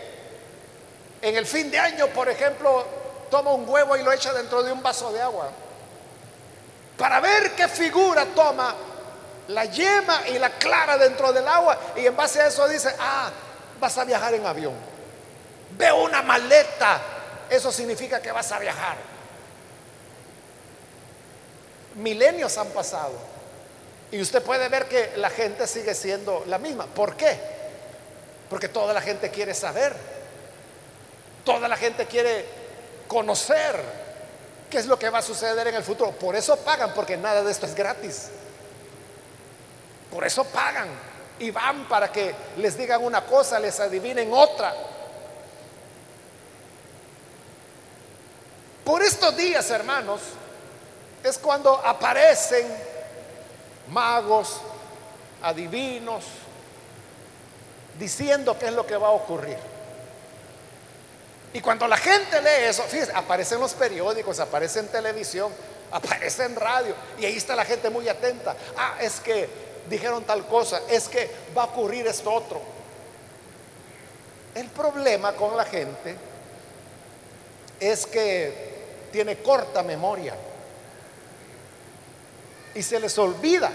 en 1.27 1.35
el 1.35 1.45
fin 1.45 1.69
de 1.69 1.77
año, 1.77 2.07
por 2.07 2.29
ejemplo, 2.29 2.85
toma 3.29 3.51
un 3.51 3.67
huevo 3.67 3.97
y 3.97 4.03
lo 4.03 4.11
echa 4.11 4.33
dentro 4.33 4.63
de 4.63 4.71
un 4.71 4.81
vaso 4.81 5.11
de 5.11 5.21
agua, 5.21 5.49
para 6.97 7.19
ver 7.19 7.51
qué 7.51 7.67
figura 7.67 8.25
toma 8.33 8.73
la 9.49 9.65
yema 9.65 10.27
y 10.29 10.39
la 10.39 10.51
clara 10.51 10.97
dentro 10.97 11.33
del 11.33 11.47
agua, 11.47 11.77
y 11.95 12.05
en 12.05 12.15
base 12.15 12.41
a 12.41 12.47
eso 12.47 12.67
dice, 12.67 12.93
ah, 12.99 13.29
vas 13.79 13.97
a 13.97 14.05
viajar 14.05 14.33
en 14.33 14.45
avión. 14.45 14.73
Veo 15.77 16.03
una 16.03 16.21
maleta, 16.21 17.01
eso 17.49 17.71
significa 17.71 18.21
que 18.21 18.31
vas 18.31 18.51
a 18.51 18.59
viajar. 18.59 18.97
Milenios 21.95 22.57
han 22.57 22.67
pasado 22.69 23.13
y 24.11 24.21
usted 24.21 24.41
puede 24.41 24.69
ver 24.69 24.87
que 24.87 25.13
la 25.17 25.29
gente 25.29 25.67
sigue 25.67 25.93
siendo 25.93 26.43
la 26.47 26.57
misma. 26.57 26.85
¿Por 26.85 27.15
qué? 27.15 27.37
Porque 28.49 28.69
toda 28.69 28.93
la 28.93 29.01
gente 29.01 29.29
quiere 29.29 29.53
saber, 29.53 29.93
toda 31.47 31.69
la 31.69 31.77
gente 31.77 32.05
quiere 32.07 32.45
conocer 33.07 33.81
qué 34.69 34.79
es 34.79 34.85
lo 34.85 34.99
que 34.99 35.09
va 35.09 35.19
a 35.19 35.21
suceder 35.21 35.65
en 35.67 35.75
el 35.75 35.83
futuro. 35.83 36.11
Por 36.11 36.35
eso 36.35 36.57
pagan, 36.57 36.93
porque 36.93 37.15
nada 37.15 37.41
de 37.41 37.49
esto 37.49 37.65
es 37.65 37.73
gratis. 37.73 38.27
Por 40.11 40.25
eso 40.25 40.43
pagan 40.43 40.89
y 41.39 41.49
van 41.51 41.87
para 41.87 42.11
que 42.11 42.35
les 42.57 42.77
digan 42.77 43.01
una 43.01 43.21
cosa, 43.21 43.61
les 43.61 43.79
adivinen 43.79 44.29
otra. 44.33 44.75
Por 48.83 49.01
estos 49.01 49.37
días, 49.37 49.71
hermanos, 49.71 50.19
es 51.23 51.37
cuando 51.37 51.77
aparecen 51.77 52.67
magos, 53.89 54.59
adivinos, 55.41 56.25
diciendo 57.97 58.59
qué 58.59 58.65
es 58.65 58.73
lo 58.73 58.85
que 58.85 58.97
va 58.97 59.07
a 59.07 59.11
ocurrir. 59.11 59.76
Y 61.57 61.59
cuando 61.59 61.87
la 61.87 61.97
gente 61.97 62.39
lee 62.39 62.67
eso, 62.67 62.83
fíjense, 62.83 63.11
aparece 63.15 63.55
en 63.55 63.61
los 63.61 63.73
periódicos, 63.73 64.39
aparece 64.39 64.77
en 64.77 64.89
televisión, 64.89 65.51
aparece 65.91 66.43
en 66.43 66.55
radio, 66.55 66.93
y 67.17 67.25
ahí 67.25 67.35
está 67.35 67.55
la 67.55 67.65
gente 67.65 67.89
muy 67.89 68.07
atenta. 68.07 68.55
Ah, 68.77 68.97
es 69.01 69.19
que 69.19 69.49
dijeron 69.89 70.23
tal 70.23 70.45
cosa, 70.45 70.81
es 70.87 71.09
que 71.09 71.27
va 71.57 71.63
a 71.63 71.65
ocurrir 71.65 72.05
esto 72.05 72.31
otro. 72.31 72.61
El 74.53 74.67
problema 74.67 75.33
con 75.33 75.57
la 75.57 75.65
gente 75.65 76.15
es 77.79 78.05
que 78.05 79.07
tiene 79.11 79.39
corta 79.39 79.81
memoria 79.81 80.35
y 82.75 82.83
se 82.83 82.99
les 82.99 83.17
olvida 83.17 83.71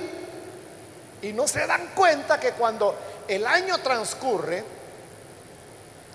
y 1.21 1.33
no 1.33 1.49
se 1.49 1.67
dan 1.67 1.89
cuenta 1.97 2.39
que 2.39 2.53
cuando 2.53 2.95
el 3.27 3.45
año 3.45 3.79
transcurre, 3.79 4.63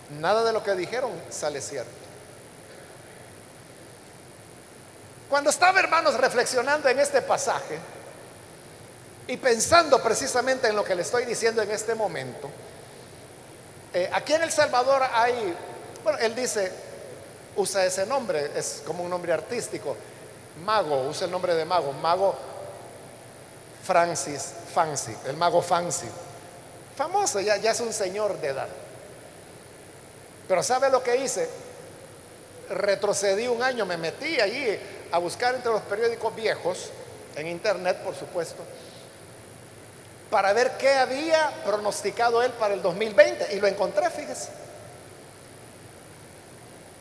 nada 0.10 0.43
de 0.43 0.54
lo 0.54 0.63
que 0.63 0.74
dijeron 0.76 1.12
sale 1.30 1.62
cierto. 1.62 1.91
Cuando 5.30 5.50
estaba, 5.50 5.80
hermanos, 5.80 6.15
reflexionando 6.15 6.88
en 6.89 7.00
este 7.00 7.22
pasaje 7.22 7.78
y 9.28 9.38
pensando 9.38 10.02
precisamente 10.02 10.67
en 10.67 10.76
lo 10.76 10.84
que 10.84 10.96
le 10.96 11.02
estoy 11.02 11.26
diciendo 11.26 11.62
en 11.62 11.72
este 11.72 11.96
momento, 11.96 12.50
Eh, 13.93 14.10
aquí 14.13 14.34
en 14.34 14.43
El 14.43 14.52
Salvador 14.52 15.02
hay, 15.13 15.56
bueno, 16.04 16.20
él 16.20 16.36
dice, 16.36 16.72
usa 17.56 17.86
ese 17.86 18.06
nombre, 18.06 18.52
es 18.54 18.84
como 18.86 19.02
un 19.02 19.10
nombre 19.10 19.32
artístico, 19.32 19.96
mago, 20.63 21.08
usa 21.08 21.26
el 21.26 21.32
nombre 21.32 21.56
de 21.56 21.63
mago, 21.63 21.93
mago 21.93 22.36
Francis 23.84 24.54
Fancy, 24.76 25.15
el 25.26 25.38
mago 25.38 25.62
Fancy. 25.62 26.08
Famoso, 26.96 27.39
ya, 27.39 27.56
ya 27.58 27.72
es 27.72 27.80
un 27.80 27.93
señor 27.93 28.38
de 28.39 28.50
edad. 28.50 28.67
Pero 30.47 30.63
¿sabe 30.63 30.89
lo 30.89 31.03
que 31.03 31.17
hice? 31.17 31.49
Retrocedí 32.69 33.47
un 33.47 33.62
año, 33.63 33.86
me 33.86 33.97
metí 33.97 34.39
allí 34.39 34.79
a 35.12 35.17
buscar 35.19 35.55
entre 35.55 35.71
los 35.71 35.81
periódicos 35.83 36.36
viejos, 36.36 36.89
en 37.36 37.47
internet 37.47 37.97
por 38.03 38.15
supuesto, 38.15 38.63
para 40.29 40.53
ver 40.53 40.77
qué 40.77 40.93
había 40.93 41.51
pronosticado 41.65 42.41
él 42.43 42.51
para 42.53 42.73
el 42.73 42.81
2020. 42.81 43.55
Y 43.55 43.60
lo 43.60 43.67
encontré, 43.67 44.10
fíjese. 44.10 44.49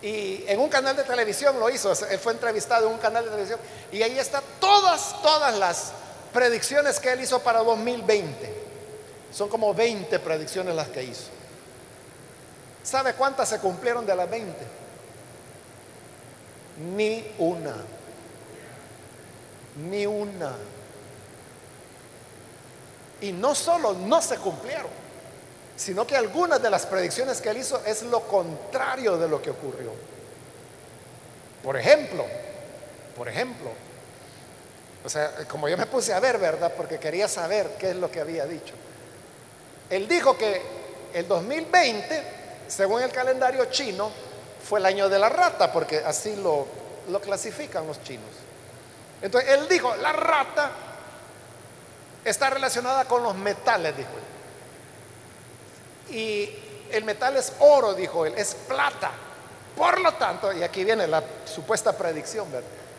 Y 0.02 0.44
en 0.46 0.60
un 0.60 0.68
canal 0.68 0.94
de 0.94 1.04
televisión 1.04 1.58
lo 1.58 1.70
hizo, 1.70 1.94
fue 1.94 2.32
entrevistado 2.32 2.86
en 2.86 2.92
un 2.92 2.98
canal 2.98 3.24
de 3.24 3.30
televisión. 3.30 3.58
Y 3.90 4.02
ahí 4.02 4.18
están 4.18 4.42
todas, 4.60 5.20
todas 5.22 5.56
las 5.58 5.92
predicciones 6.32 7.00
que 7.00 7.12
él 7.12 7.20
hizo 7.22 7.40
para 7.40 7.60
2020. 7.60 8.54
Son 9.32 9.48
como 9.48 9.74
20 9.74 10.18
predicciones 10.20 10.74
las 10.74 10.88
que 10.88 11.02
hizo. 11.02 11.35
¿Sabe 12.86 13.14
cuántas 13.14 13.48
se 13.48 13.58
cumplieron 13.58 14.06
de 14.06 14.14
las 14.14 14.30
20? 14.30 14.54
Ni 16.94 17.34
una. 17.38 17.74
Ni 19.90 20.06
una. 20.06 20.52
Y 23.20 23.32
no 23.32 23.56
solo 23.56 23.92
no 23.94 24.22
se 24.22 24.36
cumplieron, 24.36 24.90
sino 25.74 26.06
que 26.06 26.14
algunas 26.14 26.62
de 26.62 26.70
las 26.70 26.86
predicciones 26.86 27.40
que 27.40 27.48
él 27.48 27.56
hizo 27.56 27.84
es 27.84 28.04
lo 28.04 28.20
contrario 28.20 29.18
de 29.18 29.28
lo 29.28 29.42
que 29.42 29.50
ocurrió. 29.50 29.90
Por 31.64 31.76
ejemplo, 31.76 32.24
por 33.16 33.28
ejemplo, 33.28 33.68
o 35.04 35.08
sea, 35.08 35.32
como 35.48 35.68
yo 35.68 35.76
me 35.76 35.86
puse 35.86 36.14
a 36.14 36.20
ver, 36.20 36.38
¿verdad? 36.38 36.72
Porque 36.76 37.00
quería 37.00 37.26
saber 37.26 37.68
qué 37.80 37.90
es 37.90 37.96
lo 37.96 38.12
que 38.12 38.20
había 38.20 38.46
dicho. 38.46 38.74
Él 39.90 40.06
dijo 40.06 40.38
que 40.38 40.62
el 41.14 41.26
2020, 41.26 42.35
según 42.68 43.02
el 43.02 43.10
calendario 43.10 43.66
chino, 43.66 44.10
fue 44.66 44.80
el 44.80 44.86
año 44.86 45.08
de 45.08 45.18
la 45.18 45.28
rata, 45.28 45.72
porque 45.72 45.98
así 45.98 46.36
lo, 46.36 46.66
clasifican 47.20 47.86
los 47.86 48.02
chinos. 48.02 48.30
Entonces, 49.22 49.50
él 49.50 49.68
dijo, 49.68 49.94
la 49.96 50.12
rata 50.12 50.70
está 52.24 52.50
relacionada 52.50 53.04
con 53.04 53.22
los 53.22 53.34
metales, 53.36 53.96
dijo 53.96 54.10
él. 56.08 56.16
Y 56.16 56.50
el 56.90 57.04
metal 57.04 57.36
es 57.36 57.52
oro, 57.60 57.94
dijo 57.94 58.26
él, 58.26 58.34
es 58.36 58.54
plata. 58.54 59.12
Por 59.76 60.00
lo 60.00 60.12
tanto, 60.14 60.52
y 60.52 60.62
aquí 60.62 60.84
viene 60.84 61.06
la 61.06 61.22
supuesta 61.44 61.96
predicción. 61.96 62.48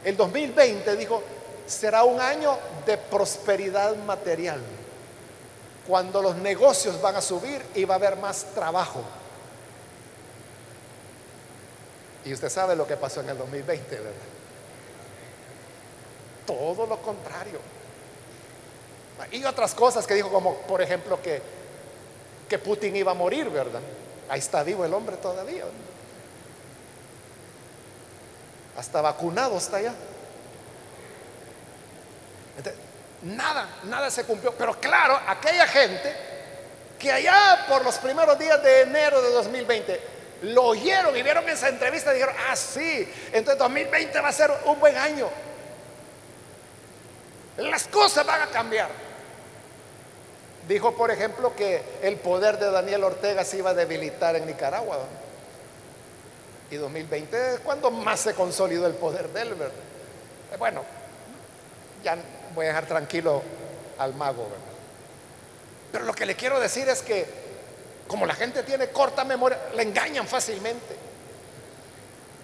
El 0.04 0.16
2020 0.16 0.96
dijo, 0.96 1.22
será 1.66 2.04
un 2.04 2.22
año 2.22 2.58
de 2.86 2.98
prosperidad 2.98 3.96
material, 3.98 4.62
cuando 5.88 6.22
los 6.22 6.36
negocios 6.36 7.02
van 7.02 7.16
a 7.16 7.22
subir 7.22 7.62
y 7.76 7.84
va 7.84 7.96
a 7.96 7.98
haber 7.98 8.16
más 8.18 8.46
trabajo. 8.56 9.02
Y 12.26 12.34
usted 12.34 12.50
sabe 12.50 12.76
lo 12.76 12.86
que 12.86 12.98
pasó 12.98 13.22
en 13.22 13.30
el 13.30 13.38
2020, 13.38 13.96
¿verdad? 13.96 14.12
Todo 16.46 16.86
lo 16.86 17.02
contrario. 17.02 17.60
Y 19.32 19.44
otras 19.46 19.74
cosas 19.74 20.06
que 20.06 20.14
dijo, 20.14 20.30
como 20.30 20.56
por 20.62 20.82
ejemplo 20.82 21.22
que, 21.22 21.42
que 22.48 22.60
Putin 22.60 22.96
iba 22.96 23.12
a 23.12 23.16
morir, 23.16 23.50
¿verdad? 23.50 23.82
Ahí 24.30 24.40
está 24.40 24.64
vivo 24.64 24.86
el 24.86 24.94
hombre 24.94 25.18
todavía. 25.18 25.64
Hasta 28.78 29.02
vacunado 29.02 29.58
está 29.58 29.78
allá 29.78 29.94
nada, 33.24 33.68
nada 33.84 34.10
se 34.10 34.24
cumplió. 34.24 34.54
Pero 34.54 34.80
claro, 34.80 35.20
aquella 35.28 35.68
gente 35.68 36.16
que 37.00 37.12
allá 37.12 37.66
por 37.68 37.84
los 37.84 37.98
primeros 37.98 38.38
días 38.40 38.62
de 38.64 38.82
enero 38.82 39.22
de 39.22 39.30
2020 39.32 40.17
lo 40.44 40.66
oyeron 40.66 41.16
y 41.16 41.24
vieron 41.24 41.48
esa 41.50 41.70
entrevista 41.70 42.12
y 42.12 42.16
dijeron, 42.16 42.36
ah, 42.50 42.56
sí, 42.56 43.08
entonces 43.32 43.58
2020 43.60 44.20
va 44.20 44.28
a 44.28 44.34
ser 44.34 44.52
un 44.66 44.80
buen 44.80 44.96
año. 44.96 45.30
Las 47.58 47.88
cosas 47.88 48.26
van 48.26 48.42
a 48.42 48.48
cambiar. 48.48 48.90
Dijo, 50.68 50.96
por 50.96 51.12
ejemplo, 51.12 51.56
que 51.56 51.82
el 52.02 52.18
poder 52.18 52.60
de 52.60 52.70
Daniel 52.70 53.04
Ortega 53.06 53.44
se 53.44 53.58
iba 53.58 53.72
a 53.72 53.74
debilitar 53.74 54.36
en 54.36 54.46
Nicaragua. 54.46 55.00
Y 56.70 56.76
2020 56.76 57.54
es 57.54 57.60
cuando 57.62 57.90
más 57.90 58.20
se 58.20 58.34
consolidó 58.34 58.86
el 58.86 58.94
poder 58.94 59.30
de 59.30 59.42
él. 59.42 59.56
Bueno, 60.60 60.84
ya 62.04 62.18
voy 62.54 62.66
a 62.66 62.70
dejar 62.70 62.86
tranquilo 62.86 63.42
al 63.98 64.14
mago. 64.14 64.48
Pero 65.92 66.04
lo 66.04 66.14
que 66.14 66.26
le 66.26 66.36
quiero 66.36 66.60
decir 66.60 66.88
es 66.90 67.02
que 67.02 67.47
como 68.08 68.26
la 68.26 68.34
gente 68.34 68.64
tiene 68.64 68.90
corta 68.90 69.24
memoria, 69.24 69.60
le 69.76 69.84
engañan 69.84 70.28
fácilmente. 70.28 70.96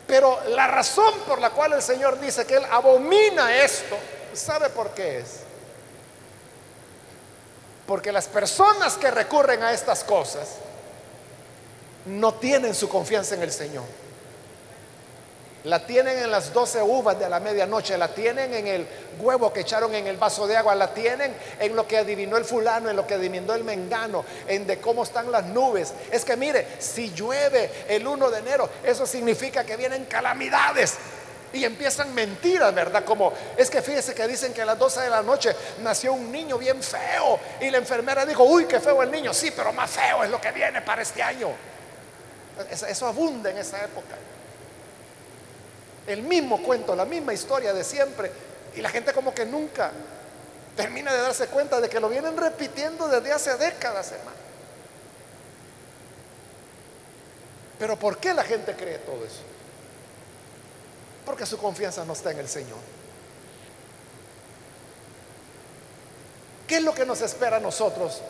Pero 0.05 0.39
la 0.49 0.67
razón 0.67 1.13
por 1.27 1.39
la 1.39 1.51
cual 1.51 1.73
el 1.73 1.81
Señor 1.81 2.19
dice 2.19 2.45
que 2.45 2.55
Él 2.55 2.65
abomina 2.69 3.55
esto, 3.55 3.97
¿sabe 4.33 4.69
por 4.69 4.91
qué 4.91 5.19
es? 5.19 5.39
Porque 7.87 8.11
las 8.11 8.27
personas 8.27 8.95
que 8.95 9.09
recurren 9.11 9.63
a 9.63 9.71
estas 9.71 10.03
cosas 10.03 10.55
no 12.05 12.33
tienen 12.35 12.75
su 12.75 12.89
confianza 12.89 13.35
en 13.35 13.43
el 13.43 13.51
Señor. 13.51 14.02
La 15.65 15.85
tienen 15.85 16.17
en 16.17 16.29
las 16.29 16.51
doce 16.51 16.81
uvas 16.81 17.17
de 17.17 17.29
la 17.29 17.39
medianoche, 17.39 17.97
la 17.97 18.09
tienen 18.09 18.53
en 18.53 18.67
el 18.67 18.87
huevo 19.19 19.53
que 19.53 19.61
echaron 19.61 19.95
en 19.95 20.07
el 20.07 20.17
vaso 20.17 20.45
de 20.45 20.57
agua, 20.57 20.75
la 20.75 20.93
tienen 20.93 21.33
en 21.57 21.73
lo 21.73 21.87
que 21.87 21.97
adivinó 21.97 22.35
el 22.35 22.43
fulano, 22.43 22.89
en 22.89 22.97
lo 22.97 23.07
que 23.07 23.13
adivinó 23.13 23.53
el 23.53 23.63
mengano, 23.63 24.25
en 24.45 24.67
de 24.67 24.79
cómo 24.79 25.03
están 25.03 25.31
las 25.31 25.45
nubes. 25.45 25.93
Es 26.11 26.25
que 26.25 26.35
mire, 26.35 26.67
si 26.79 27.11
llueve 27.13 27.85
el 27.87 28.05
1 28.05 28.29
de 28.29 28.39
enero, 28.39 28.69
eso 28.83 29.05
significa 29.05 29.63
que 29.63 29.77
vienen 29.77 30.03
calamidades. 30.05 30.95
Y 31.53 31.63
empiezan 31.63 32.13
mentiras, 32.13 32.73
¿verdad? 32.73 33.05
Como 33.05 33.31
es 33.55 33.69
que 33.69 33.81
fíjese 33.81 34.13
que 34.13 34.27
dicen 34.27 34.53
que 34.53 34.63
a 34.63 34.65
las 34.65 34.77
12 34.77 35.01
de 35.01 35.09
la 35.09 35.21
noche 35.21 35.55
nació 35.81 36.13
un 36.13 36.29
niño 36.31 36.57
bien 36.57 36.81
feo. 36.81 37.39
Y 37.61 37.69
la 37.69 37.77
enfermera 37.77 38.25
dijo, 38.25 38.43
uy, 38.43 38.65
qué 38.65 38.79
feo 38.79 39.01
el 39.03 39.11
niño. 39.11 39.33
Sí, 39.33 39.53
pero 39.55 39.71
más 39.71 39.89
feo 39.91 40.23
es 40.23 40.31
lo 40.31 40.41
que 40.41 40.51
viene 40.51 40.81
para 40.81 41.03
este 41.03 41.21
año. 41.21 41.49
Eso 42.69 43.07
abunda 43.07 43.51
en 43.51 43.59
esa 43.59 43.83
época. 43.85 44.15
El 46.07 46.23
mismo 46.23 46.61
cuento, 46.61 46.95
la 46.95 47.05
misma 47.05 47.33
historia 47.33 47.73
de 47.73 47.83
siempre. 47.83 48.31
Y 48.75 48.81
la 48.81 48.89
gente 48.89 49.13
como 49.13 49.33
que 49.33 49.45
nunca 49.45 49.91
termina 50.75 51.13
de 51.13 51.21
darse 51.21 51.47
cuenta 51.47 51.79
de 51.79 51.89
que 51.89 51.99
lo 51.99 52.09
vienen 52.09 52.35
repitiendo 52.35 53.07
desde 53.07 53.31
hace 53.31 53.55
décadas, 53.57 54.11
hermano. 54.11 54.37
Pero 57.79 57.97
¿por 57.97 58.17
qué 58.17 58.33
la 58.33 58.43
gente 58.43 58.75
cree 58.75 58.97
todo 58.99 59.25
eso? 59.25 59.41
Porque 61.25 61.45
su 61.45 61.57
confianza 61.57 62.03
no 62.05 62.13
está 62.13 62.31
en 62.31 62.39
el 62.39 62.47
Señor. 62.47 62.79
¿Qué 66.67 66.77
es 66.77 66.83
lo 66.83 66.93
que 66.93 67.05
nos 67.05 67.21
espera 67.21 67.57
a 67.57 67.59
nosotros 67.59 68.21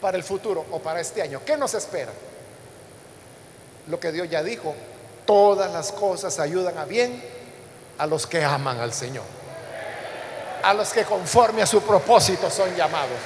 para 0.00 0.16
el 0.16 0.24
futuro 0.24 0.66
o 0.70 0.80
para 0.80 1.00
este 1.00 1.22
año? 1.22 1.40
¿Qué 1.44 1.56
nos 1.56 1.74
espera? 1.74 2.12
Lo 3.86 4.00
que 4.00 4.12
Dios 4.12 4.28
ya 4.28 4.42
dijo, 4.42 4.74
todas 5.26 5.70
las 5.72 5.92
cosas 5.92 6.38
ayudan 6.38 6.78
a 6.78 6.84
bien 6.84 7.22
a 7.98 8.06
los 8.06 8.26
que 8.26 8.42
aman 8.44 8.80
al 8.80 8.92
Señor, 8.94 9.24
a 10.62 10.72
los 10.72 10.90
que 10.90 11.04
conforme 11.04 11.62
a 11.62 11.66
su 11.66 11.82
propósito 11.82 12.50
son 12.50 12.74
llamados. 12.74 13.18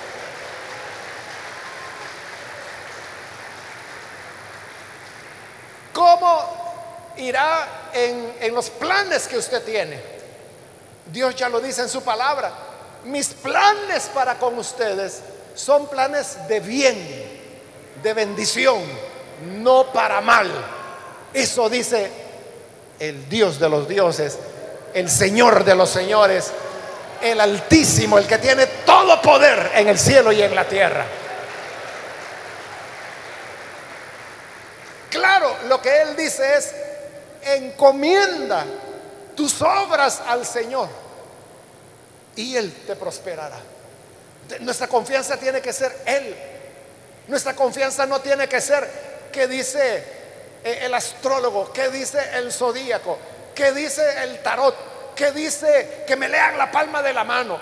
¿Cómo 5.93 7.13
irá 7.19 7.91
en, 7.93 8.35
en 8.41 8.55
los 8.55 8.71
planes 8.71 9.29
que 9.29 9.37
usted 9.37 9.63
tiene? 9.63 10.01
Dios 11.07 11.35
ya 11.37 11.49
lo 11.49 11.61
dice 11.61 11.83
en 11.83 11.89
su 11.89 12.03
palabra. 12.03 12.53
Mis 13.05 13.29
planes 13.29 14.05
para 14.15 14.39
con 14.39 14.59
ustedes 14.59 15.21
son 15.55 15.89
planes 15.89 16.39
de 16.49 16.61
bien, 16.61 17.43
de 18.03 18.15
bendición, 18.15 18.83
no 19.43 19.93
para 19.93 20.21
mal 20.21 20.80
eso 21.33 21.69
dice 21.69 22.11
el 22.99 23.29
Dios 23.29 23.59
de 23.59 23.69
los 23.69 23.89
dioses, 23.89 24.39
el 24.95 25.11
Señor 25.11 25.65
de 25.65 25.75
los 25.75 25.91
señores, 25.91 26.51
el 27.23 27.41
Altísimo, 27.41 28.19
el 28.19 28.27
que 28.27 28.39
tiene 28.39 28.67
todo 28.85 29.21
poder 29.23 29.73
en 29.75 29.89
el 29.89 29.99
cielo 29.99 30.33
y 30.33 30.43
en 30.43 30.55
la 30.55 30.67
tierra. 30.67 31.07
Claro, 35.11 35.57
lo 35.69 35.81
que 35.81 36.03
Él 36.03 36.17
dice 36.17 36.57
es, 36.57 36.73
encomienda 37.43 38.65
tus 39.37 39.61
obras 39.63 40.23
al 40.27 40.47
Señor 40.47 40.89
y 42.37 42.57
Él 42.57 42.73
te 42.87 42.97
prosperará. 42.97 43.59
Nuestra 44.61 44.89
confianza 44.89 45.37
tiene 45.37 45.61
que 45.61 45.73
ser 45.73 45.97
Él 46.05 46.35
Nuestra 47.31 47.55
confianza 47.55 48.07
no 48.07 48.21
tiene 48.21 48.49
que 48.49 48.61
ser 48.61 48.91
que 49.31 49.47
dice 49.47 50.03
el 50.65 50.93
astrólogo, 50.95 51.73
que 51.73 51.89
dice 51.89 52.19
el 52.35 52.53
zodíaco, 52.53 53.19
que 53.55 53.73
dice 53.73 54.23
el 54.23 54.43
tarot, 54.43 55.15
que 55.15 55.33
dice 55.33 56.05
que 56.07 56.17
me 56.17 56.29
lean 56.29 56.57
la 56.59 56.71
palma 56.71 57.03
de 57.03 57.13
la 57.13 57.25
mano, 57.25 57.59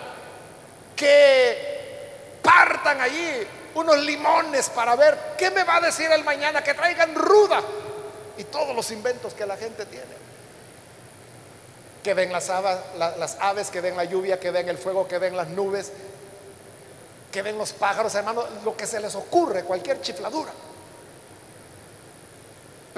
que 0.94 2.40
partan 2.42 3.00
allí 3.00 3.46
unos 3.74 3.98
limones 3.98 4.68
para 4.70 4.96
ver 4.96 5.16
qué 5.36 5.50
me 5.50 5.64
va 5.64 5.76
a 5.76 5.80
decir 5.80 6.10
el 6.10 6.24
mañana, 6.24 6.62
que 6.62 6.74
traigan 6.74 7.14
ruda 7.14 7.62
y 8.36 8.44
todos 8.44 8.74
los 8.74 8.90
inventos 8.90 9.34
que 9.34 9.46
la 9.46 9.56
gente 9.56 9.86
tiene. 9.86 10.18
Que 12.02 12.14
ven 12.14 12.32
las, 12.32 12.48
las 12.96 13.36
aves, 13.40 13.70
que 13.70 13.80
ven 13.80 13.96
la 13.96 14.04
lluvia, 14.04 14.40
que 14.40 14.50
ven 14.50 14.68
el 14.68 14.78
fuego, 14.78 15.06
que 15.06 15.18
ven 15.18 15.36
las 15.36 15.48
nubes, 15.48 15.92
que 17.30 17.42
ven 17.42 17.58
los 17.58 17.72
pájaros, 17.72 18.14
hermano, 18.14 18.44
lo 18.64 18.76
que 18.76 18.86
se 18.86 19.00
les 19.00 19.14
ocurre, 19.14 19.64
cualquier 19.64 20.00
chifladura. 20.00 20.50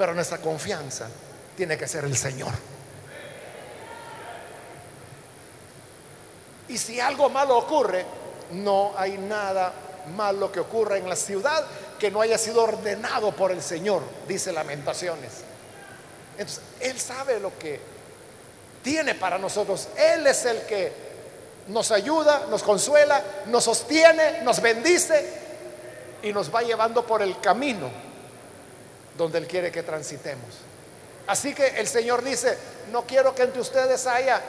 Pero 0.01 0.15
nuestra 0.15 0.39
confianza 0.39 1.07
tiene 1.55 1.77
que 1.77 1.87
ser 1.87 2.05
el 2.05 2.17
Señor. 2.17 2.51
Y 6.69 6.75
si 6.75 6.99
algo 6.99 7.29
malo 7.29 7.55
ocurre, 7.55 8.03
no 8.53 8.93
hay 8.97 9.19
nada 9.19 9.71
malo 10.15 10.51
que 10.51 10.59
ocurra 10.59 10.97
en 10.97 11.07
la 11.07 11.15
ciudad 11.15 11.63
que 11.99 12.09
no 12.09 12.19
haya 12.19 12.39
sido 12.39 12.63
ordenado 12.63 13.31
por 13.33 13.51
el 13.51 13.61
Señor, 13.61 14.01
dice 14.27 14.51
Lamentaciones. 14.51 15.33
Entonces, 16.35 16.63
Él 16.79 16.99
sabe 16.99 17.39
lo 17.39 17.55
que 17.59 17.79
tiene 18.81 19.13
para 19.13 19.37
nosotros. 19.37 19.87
Él 19.95 20.25
es 20.25 20.43
el 20.45 20.63
que 20.63 20.91
nos 21.67 21.91
ayuda, 21.91 22.47
nos 22.49 22.63
consuela, 22.63 23.23
nos 23.45 23.65
sostiene, 23.65 24.41
nos 24.41 24.63
bendice 24.63 25.31
y 26.23 26.33
nos 26.33 26.51
va 26.51 26.63
llevando 26.63 27.05
por 27.05 27.21
el 27.21 27.39
camino 27.39 28.10
donde 29.17 29.37
Él 29.37 29.47
quiere 29.47 29.71
que 29.71 29.83
transitemos. 29.83 30.57
Así 31.27 31.53
que 31.53 31.67
el 31.67 31.87
Señor 31.87 32.23
dice, 32.23 32.57
no 32.91 33.05
quiero 33.05 33.33
que 33.33 33.43
entre 33.43 33.61
ustedes 33.61 34.07
haya 34.07 34.41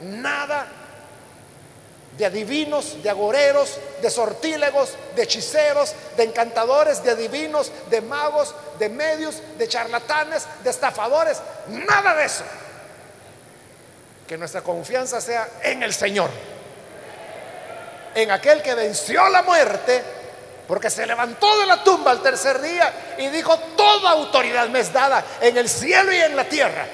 nada 0.00 0.66
de 2.16 2.24
adivinos, 2.24 3.02
de 3.02 3.10
agoreros, 3.10 3.78
de 4.00 4.10
sortílegos, 4.10 4.94
de 5.14 5.22
hechiceros, 5.22 5.94
de 6.16 6.24
encantadores, 6.24 7.02
de 7.02 7.10
adivinos, 7.10 7.70
de 7.90 8.00
magos, 8.00 8.54
de 8.78 8.88
medios, 8.88 9.42
de 9.58 9.68
charlatanes, 9.68 10.46
de 10.64 10.70
estafadores, 10.70 11.38
nada 11.68 12.14
de 12.14 12.24
eso. 12.24 12.44
Que 14.26 14.38
nuestra 14.38 14.62
confianza 14.62 15.20
sea 15.20 15.46
en 15.62 15.82
el 15.82 15.92
Señor, 15.92 16.30
en 18.14 18.30
aquel 18.30 18.62
que 18.62 18.74
venció 18.74 19.28
la 19.28 19.42
muerte, 19.42 20.02
porque 20.66 20.90
se 20.90 21.06
levantó 21.06 21.58
de 21.58 21.66
la 21.66 21.84
tumba 21.84 22.10
al 22.10 22.22
tercer 22.22 22.60
día 22.60 22.92
y 23.18 23.28
dijo, 23.28 23.56
toda 23.86 24.10
autoridad 24.10 24.68
me 24.68 24.80
es 24.80 24.92
dada 24.92 25.24
en 25.40 25.56
el 25.56 25.68
cielo 25.68 26.12
y 26.12 26.16
en 26.16 26.34
la 26.34 26.44
tierra. 26.44 26.86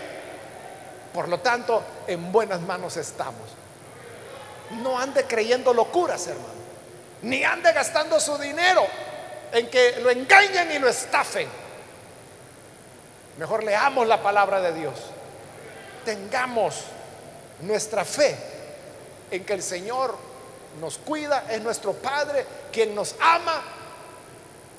Por 1.12 1.28
lo 1.28 1.40
tanto, 1.40 1.82
en 2.07 2.30
buenas 2.30 2.61
manos 2.61 2.97
estamos. 2.97 3.49
No 4.82 4.99
ande 4.99 5.24
creyendo 5.24 5.72
locuras, 5.72 6.26
hermano. 6.26 6.62
Ni 7.22 7.45
ande 7.45 7.72
gastando 7.72 8.20
su 8.20 8.36
dinero 8.36 8.86
en 9.53 9.68
que 9.68 10.01
lo 10.01 10.11
engañen 10.11 10.72
y 10.72 10.78
lo 10.78 10.88
estafen. 10.88 11.49
Mejor 13.38 13.64
leamos 13.64 14.07
la 14.07 14.22
palabra 14.22 14.61
de 14.61 14.72
Dios. 14.74 14.95
Tengamos 16.05 16.82
nuestra 17.61 18.05
fe 18.05 18.36
en 19.30 19.45
que 19.45 19.55
el 19.55 19.62
Señor 19.62 20.16
nos 20.80 20.99
cuida, 20.99 21.45
es 21.49 21.62
nuestro 21.62 21.95
Padre, 21.95 22.45
quien 22.70 22.95
nos 22.95 23.14
ama 23.20 23.62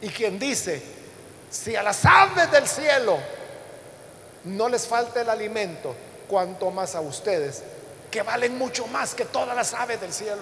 y 0.02 0.10
quien 0.10 0.38
dice, 0.38 1.03
si 1.54 1.76
a 1.76 1.84
las 1.84 2.04
aves 2.04 2.50
del 2.50 2.68
cielo 2.68 3.20
no 4.46 4.68
les 4.68 4.88
falta 4.88 5.22
el 5.22 5.30
alimento, 5.30 5.96
cuanto 6.28 6.72
más 6.72 6.96
a 6.96 7.02
ustedes 7.02 7.62
que 8.10 8.24
valen 8.24 8.58
mucho 8.58 8.88
más 8.88 9.14
que 9.14 9.26
todas 9.26 9.56
las 9.56 9.74
aves 9.76 10.02
del 10.02 10.12
cielo. 10.12 10.42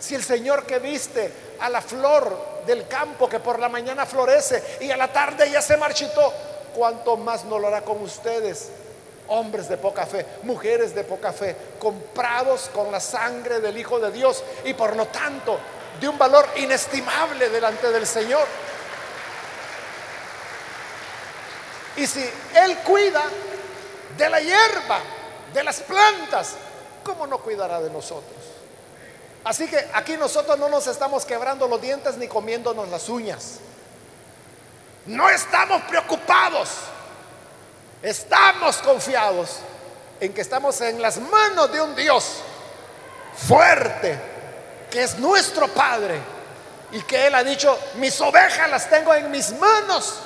Si 0.00 0.16
el 0.16 0.24
Señor 0.24 0.66
que 0.66 0.80
viste 0.80 1.32
a 1.60 1.68
la 1.68 1.80
flor 1.80 2.64
del 2.66 2.88
campo 2.88 3.28
que 3.28 3.38
por 3.38 3.60
la 3.60 3.68
mañana 3.68 4.04
florece 4.04 4.78
y 4.80 4.90
a 4.90 4.96
la 4.96 5.12
tarde 5.12 5.48
ya 5.48 5.62
se 5.62 5.76
marchitó, 5.76 6.32
¿cuánto 6.74 7.16
más 7.16 7.44
no 7.44 7.60
lo 7.60 7.68
hará 7.68 7.82
con 7.82 8.02
ustedes? 8.02 8.70
Hombres 9.28 9.68
de 9.68 9.76
poca 9.76 10.06
fe, 10.06 10.26
mujeres 10.42 10.92
de 10.92 11.04
poca 11.04 11.32
fe, 11.32 11.54
comprados 11.78 12.68
con 12.74 12.90
la 12.90 12.98
sangre 12.98 13.60
del 13.60 13.78
Hijo 13.78 14.00
de 14.00 14.10
Dios 14.10 14.42
y 14.64 14.74
por 14.74 14.96
lo 14.96 15.06
tanto 15.06 15.56
de 16.00 16.08
un 16.08 16.18
valor 16.18 16.48
inestimable 16.56 17.48
delante 17.48 17.92
del 17.92 18.06
Señor. 18.06 18.44
Y 21.96 22.06
si 22.06 22.20
Él 22.54 22.78
cuida 22.78 23.22
de 24.16 24.28
la 24.28 24.40
hierba, 24.40 25.00
de 25.52 25.64
las 25.64 25.80
plantas, 25.80 26.54
¿cómo 27.04 27.26
no 27.26 27.38
cuidará 27.38 27.80
de 27.80 27.90
nosotros? 27.90 28.36
Así 29.44 29.68
que 29.68 29.88
aquí 29.92 30.16
nosotros 30.16 30.58
no 30.58 30.68
nos 30.68 30.86
estamos 30.86 31.24
quebrando 31.24 31.66
los 31.66 31.80
dientes 31.80 32.16
ni 32.16 32.28
comiéndonos 32.28 32.88
las 32.88 33.08
uñas. 33.08 33.58
No 35.06 35.28
estamos 35.28 35.82
preocupados. 35.82 36.68
Estamos 38.02 38.78
confiados 38.78 39.58
en 40.20 40.32
que 40.32 40.40
estamos 40.40 40.80
en 40.80 41.02
las 41.02 41.18
manos 41.18 41.72
de 41.72 41.80
un 41.80 41.94
Dios 41.94 42.36
fuerte, 43.36 44.18
que 44.90 45.02
es 45.02 45.18
nuestro 45.18 45.68
Padre, 45.68 46.20
y 46.92 47.00
que 47.02 47.26
Él 47.26 47.34
ha 47.34 47.42
dicho, 47.42 47.76
mis 47.94 48.20
ovejas 48.20 48.70
las 48.70 48.88
tengo 48.88 49.14
en 49.14 49.30
mis 49.30 49.52
manos 49.52 50.20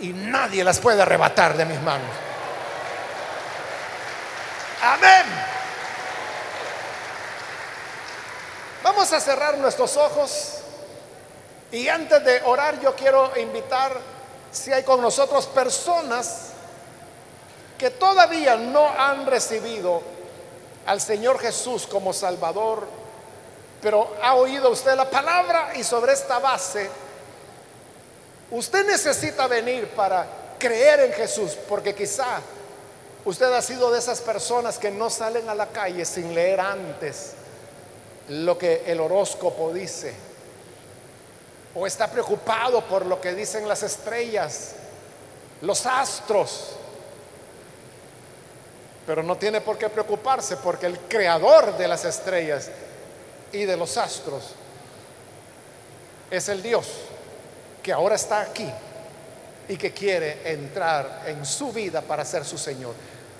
y 0.00 0.08
nadie 0.12 0.64
las 0.64 0.78
puede 0.78 1.02
arrebatar 1.02 1.56
de 1.56 1.64
mis 1.64 1.80
manos. 1.82 2.10
Amén. 4.82 5.26
Vamos 8.82 9.12
a 9.12 9.20
cerrar 9.20 9.58
nuestros 9.58 9.96
ojos 9.96 10.58
y 11.70 11.86
antes 11.88 12.24
de 12.24 12.42
orar 12.42 12.80
yo 12.80 12.94
quiero 12.96 13.30
invitar 13.38 13.92
si 14.50 14.72
hay 14.72 14.82
con 14.82 15.00
nosotros 15.00 15.46
personas 15.46 16.50
que 17.78 17.90
todavía 17.90 18.56
no 18.56 18.88
han 18.88 19.26
recibido 19.26 20.02
al 20.86 21.00
Señor 21.00 21.38
Jesús 21.38 21.86
como 21.86 22.12
Salvador, 22.12 22.86
pero 23.80 24.16
ha 24.22 24.34
oído 24.34 24.70
usted 24.70 24.94
la 24.96 25.08
palabra 25.08 25.72
y 25.76 25.84
sobre 25.84 26.14
esta 26.14 26.38
base 26.38 26.90
usted 28.50 28.86
necesita 28.86 29.46
venir 29.46 29.88
para 29.88 30.26
creer 30.58 31.00
en 31.00 31.12
Jesús, 31.12 31.56
porque 31.68 31.94
quizá 31.94 32.40
Usted 33.24 33.52
ha 33.52 33.60
sido 33.60 33.90
de 33.90 33.98
esas 33.98 34.20
personas 34.20 34.78
que 34.78 34.90
no 34.90 35.10
salen 35.10 35.48
a 35.48 35.54
la 35.54 35.66
calle 35.66 36.04
sin 36.04 36.34
leer 36.34 36.60
antes 36.60 37.32
lo 38.28 38.56
que 38.56 38.84
el 38.86 39.00
horóscopo 39.00 39.72
dice. 39.72 40.14
O 41.74 41.86
está 41.86 42.10
preocupado 42.10 42.82
por 42.86 43.04
lo 43.04 43.20
que 43.20 43.34
dicen 43.34 43.68
las 43.68 43.82
estrellas, 43.82 44.72
los 45.60 45.84
astros. 45.84 46.70
Pero 49.06 49.22
no 49.22 49.36
tiene 49.36 49.60
por 49.60 49.76
qué 49.76 49.88
preocuparse 49.88 50.56
porque 50.56 50.86
el 50.86 50.98
creador 51.00 51.76
de 51.76 51.88
las 51.88 52.04
estrellas 52.04 52.70
y 53.52 53.64
de 53.64 53.76
los 53.76 53.96
astros 53.98 54.54
es 56.30 56.48
el 56.48 56.62
Dios 56.62 56.86
que 57.82 57.92
ahora 57.92 58.16
está 58.16 58.40
aquí 58.40 58.70
y 59.68 59.76
que 59.76 59.92
quiere 59.92 60.40
entrar 60.44 61.22
en 61.26 61.46
su 61.46 61.72
vida 61.72 62.02
para 62.02 62.24
ser 62.24 62.44
su 62.44 62.58
Señor. 62.58 62.92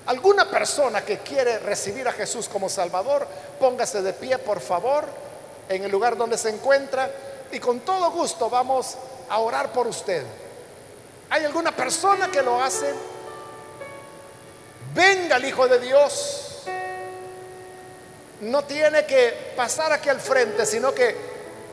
Alguna 0.07 0.49
persona 0.49 1.05
que 1.05 1.19
quiere 1.19 1.59
recibir 1.59 2.07
a 2.07 2.13
Jesús 2.13 2.49
como 2.49 2.69
Salvador, 2.69 3.27
póngase 3.59 4.01
de 4.01 4.13
pie, 4.13 4.39
por 4.39 4.61
favor, 4.61 5.07
en 5.69 5.85
el 5.85 5.91
lugar 5.91 6.17
donde 6.17 6.39
se 6.39 6.49
encuentra 6.49 7.11
y 7.53 7.59
con 7.59 7.81
todo 7.81 8.11
gusto 8.13 8.49
vamos 8.49 8.97
a 9.29 9.39
orar 9.39 9.73
por 9.73 9.87
usted. 9.87 10.25
¿Hay 11.31 11.45
alguna 11.45 11.75
persona 11.75 12.31
que 12.31 12.43
lo 12.43 12.63
hace? 12.63 12.93
Venga 14.95 15.37
el 15.37 15.45
Hijo 15.45 15.69
de 15.69 15.79
Dios. 15.79 16.65
No 18.43 18.65
tiene 18.65 19.05
que 19.05 19.53
pasar 19.57 19.93
aquí 19.93 20.09
al 20.09 20.21
frente, 20.21 20.65
sino 20.65 20.95
que 20.95 21.15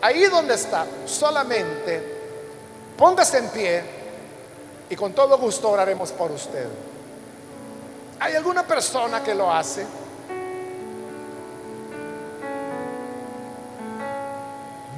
ahí 0.01 0.25
donde 0.25 0.55
está, 0.55 0.85
solamente 1.05 2.16
póngase 2.97 3.37
en 3.37 3.49
pie 3.49 3.83
y 4.89 4.95
con 4.95 5.13
todo 5.13 5.37
gusto 5.37 5.69
oraremos 5.69 6.11
por 6.11 6.31
usted. 6.31 6.67
¿Hay 8.19 8.35
alguna 8.35 8.65
persona 8.65 9.23
que 9.23 9.35
lo 9.35 9.53
hace? 9.53 9.85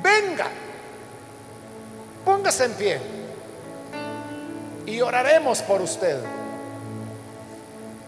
Venga, 0.02 0.48
póngase 2.24 2.66
en 2.66 2.74
pie 2.74 3.02
y 4.86 5.02
oraremos 5.02 5.62
por 5.62 5.82
usted 5.82 6.20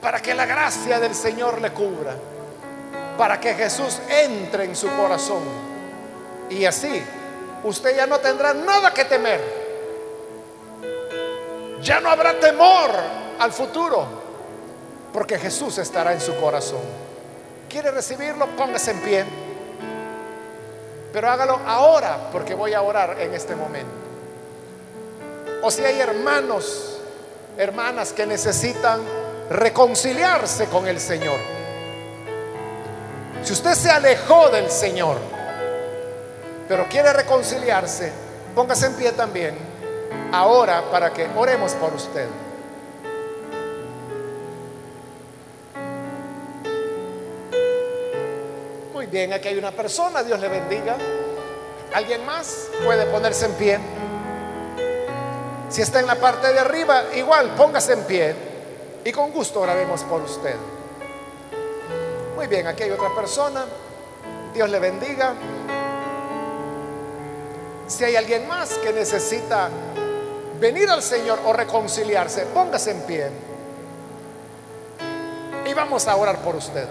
para 0.02 0.20
que 0.20 0.34
la 0.34 0.46
gracia 0.46 1.00
del 1.00 1.14
Señor 1.14 1.62
le 1.62 1.72
cubra, 1.72 2.16
para 3.18 3.40
que 3.40 3.54
Jesús 3.54 4.00
entre 4.10 4.64
en 4.64 4.76
su 4.76 4.90
corazón 4.96 5.44
y 6.50 6.66
así 6.66 7.04
usted 7.64 7.96
ya 7.96 8.08
no 8.08 8.20
tendrá 8.20 8.54
nada 8.54 8.94
que 8.94 9.06
temer. 9.06 9.61
Ya 11.82 12.00
no 12.00 12.10
habrá 12.10 12.40
temor 12.40 12.92
al 13.40 13.52
futuro, 13.52 14.06
porque 15.12 15.40
Jesús 15.40 15.80
estará 15.80 16.14
en 16.14 16.22
su 16.22 16.36
corazón. 16.36 16.82
¿Quiere 17.68 17.90
recibirlo? 17.92 18.46
Póngase 18.56 18.92
en 18.92 19.00
pie. 19.02 19.26
Pero 21.12 21.30
hágalo 21.30 21.60
ahora, 21.66 22.30
porque 22.32 22.54
voy 22.54 22.74
a 22.74 22.82
orar 22.84 23.20
en 23.20 23.34
este 23.34 23.56
momento. 23.56 23.92
O 25.64 25.72
si 25.72 25.84
hay 25.84 26.00
hermanos, 26.00 27.00
hermanas 27.58 28.14
que 28.14 28.26
necesitan 28.26 29.02
reconciliarse 29.50 30.68
con 30.68 30.88
el 30.88 31.00
Señor. 31.00 31.40
Si 33.44 33.54
usted 33.54 33.74
se 33.74 33.90
alejó 33.90 34.50
del 34.50 34.70
Señor, 34.70 35.18
pero 36.68 36.88
quiere 36.88 37.12
reconciliarse, 37.12 38.12
póngase 38.56 38.86
en 38.86 38.94
pie 38.94 39.12
también 39.14 39.71
ahora 40.32 40.84
para 40.92 41.12
que 41.12 41.28
oremos 41.36 41.74
por 41.74 41.94
usted. 41.94 42.28
Muy 48.94 49.06
bien, 49.08 49.34
aquí 49.34 49.48
hay 49.48 49.58
una 49.58 49.72
persona, 49.72 50.24
Dios 50.24 50.40
le 50.40 50.48
bendiga. 50.48 50.96
¿Alguien 51.94 52.26
más 52.26 52.70
puede 52.84 53.06
ponerse 53.08 53.46
en 53.46 53.54
pie? 53.54 53.80
Si 55.70 55.82
está 55.82 56.00
en 56.00 56.08
la 56.08 56.16
parte 56.16 56.52
de 56.52 56.60
arriba, 56.60 57.04
igual 57.16 57.56
póngase 57.56 57.94
en 57.94 58.04
pie 58.04 58.36
y 59.04 59.12
con 59.12 59.32
gusto 59.32 59.62
oraremos 59.62 60.04
por 60.04 60.22
usted. 60.22 60.56
Muy 62.36 62.48
bien, 62.48 62.68
aquí 62.68 62.84
hay 62.84 62.92
otra 62.92 63.14
persona. 63.16 63.66
Dios 64.54 64.70
le 64.70 64.80
bendiga. 64.80 65.34
Si 67.92 68.06
hay 68.06 68.16
alguien 68.16 68.48
más 68.48 68.78
que 68.78 68.94
necesita 68.94 69.68
venir 70.62 70.90
al 70.90 71.04
Señor 71.04 71.40
o 71.46 71.52
reconciliarse, 71.52 72.46
póngase 72.46 72.92
en 72.92 73.02
pie. 73.02 73.30
Y 75.66 75.74
vamos 75.74 76.08
a 76.08 76.16
orar 76.16 76.38
por 76.38 76.56
usted. 76.56 76.88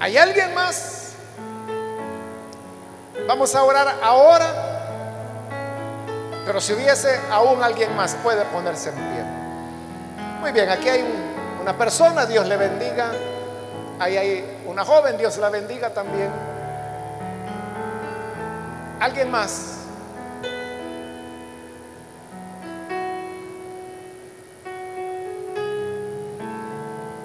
¿Hay 0.00 0.16
alguien 0.18 0.52
más? 0.54 1.12
Vamos 3.28 3.54
a 3.54 3.62
orar 3.62 4.00
ahora. 4.02 4.46
Pero 6.44 6.60
si 6.60 6.72
hubiese 6.72 7.20
aún 7.30 7.62
alguien 7.62 7.94
más, 7.94 8.16
puede 8.16 8.44
ponerse 8.46 8.88
en 8.88 8.96
pie. 8.96 9.24
Muy 10.40 10.50
bien, 10.50 10.68
aquí 10.68 10.88
hay 10.88 11.04
una 11.60 11.78
persona, 11.78 12.26
Dios 12.26 12.44
le 12.48 12.56
bendiga. 12.56 13.12
Ahí 14.00 14.16
hay 14.16 14.62
una 14.66 14.84
joven, 14.84 15.16
Dios 15.16 15.38
la 15.38 15.48
bendiga 15.48 15.90
también. 15.90 16.55
¿Alguien 18.98 19.30
más? 19.30 19.76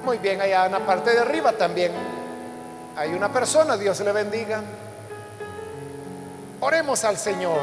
Muy 0.04 0.18
bien, 0.18 0.42
allá 0.42 0.66
en 0.66 0.74
la 0.74 0.80
parte 0.80 1.12
de 1.12 1.20
arriba 1.20 1.54
también 1.54 1.94
hay 2.98 3.14
una 3.14 3.32
persona, 3.32 3.78
Dios 3.78 4.00
le 4.02 4.12
bendiga. 4.12 4.62
Oremos 6.60 7.04
al 7.06 7.18
Señor. 7.18 7.62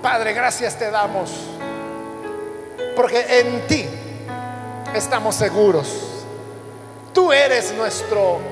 Padre, 0.00 0.32
gracias 0.32 0.78
te 0.78 0.90
damos, 0.90 1.30
porque 2.94 3.40
en 3.40 3.66
ti 3.66 3.86
estamos 4.94 5.34
seguros. 5.34 5.88
Tú 7.12 7.32
eres 7.32 7.74
nuestro 7.74 8.51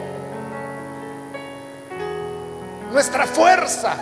nuestra 2.91 3.27
fuerza, 3.27 3.95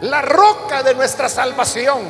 la 0.00 0.22
roca 0.22 0.82
de 0.82 0.94
nuestra 0.94 1.28
salvación, 1.28 2.00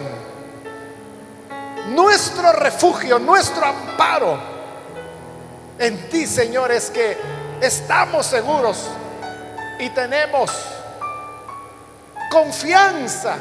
nuestro 1.88 2.52
refugio, 2.52 3.18
nuestro 3.18 3.66
amparo. 3.66 4.38
En 5.78 6.08
ti, 6.08 6.26
Señor, 6.26 6.70
es 6.70 6.90
que 6.90 7.16
estamos 7.60 8.26
seguros 8.26 8.88
y 9.78 9.90
tenemos 9.90 10.50
confianza. 12.30 13.36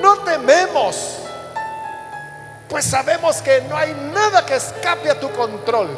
No 0.00 0.18
tememos, 0.18 1.18
pues 2.68 2.86
sabemos 2.86 3.42
que 3.42 3.60
no 3.62 3.76
hay 3.76 3.92
nada 4.14 4.46
que 4.46 4.54
escape 4.54 5.10
a 5.10 5.18
tu 5.18 5.30
control 5.32 5.88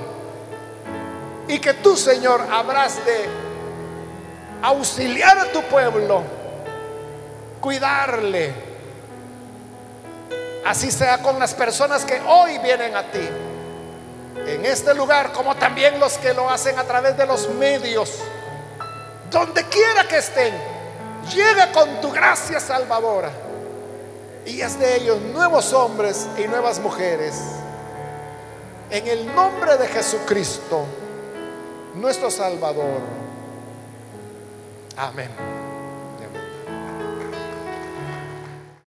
y 1.46 1.58
que 1.58 1.74
tú, 1.74 1.96
Señor, 1.96 2.40
habrás 2.50 3.04
de 3.04 3.51
auxiliar 4.62 5.38
a 5.38 5.44
tu 5.46 5.62
pueblo, 5.62 6.22
cuidarle. 7.60 8.54
Así 10.64 10.90
sea 10.92 11.18
con 11.18 11.38
las 11.38 11.54
personas 11.54 12.04
que 12.04 12.20
hoy 12.20 12.58
vienen 12.58 12.94
a 12.94 13.02
ti. 13.10 13.28
En 14.46 14.64
este 14.64 14.94
lugar, 14.94 15.32
como 15.32 15.56
también 15.56 15.98
los 15.98 16.16
que 16.18 16.32
lo 16.32 16.48
hacen 16.48 16.78
a 16.78 16.84
través 16.84 17.16
de 17.16 17.26
los 17.26 17.48
medios. 17.50 18.20
Donde 19.30 19.64
quiera 19.64 20.06
que 20.06 20.18
estén, 20.18 20.54
llega 21.34 21.72
con 21.72 22.00
tu 22.00 22.10
gracia 22.12 22.60
salvadora. 22.60 23.30
Y 24.46 24.60
es 24.60 24.78
de 24.78 24.96
ellos 24.96 25.20
nuevos 25.20 25.72
hombres 25.72 26.26
y 26.38 26.46
nuevas 26.46 26.78
mujeres. 26.78 27.34
En 28.90 29.06
el 29.08 29.34
nombre 29.34 29.76
de 29.78 29.88
Jesucristo, 29.88 30.84
nuestro 31.94 32.30
Salvador. 32.30 33.21
Amén. 34.97 35.51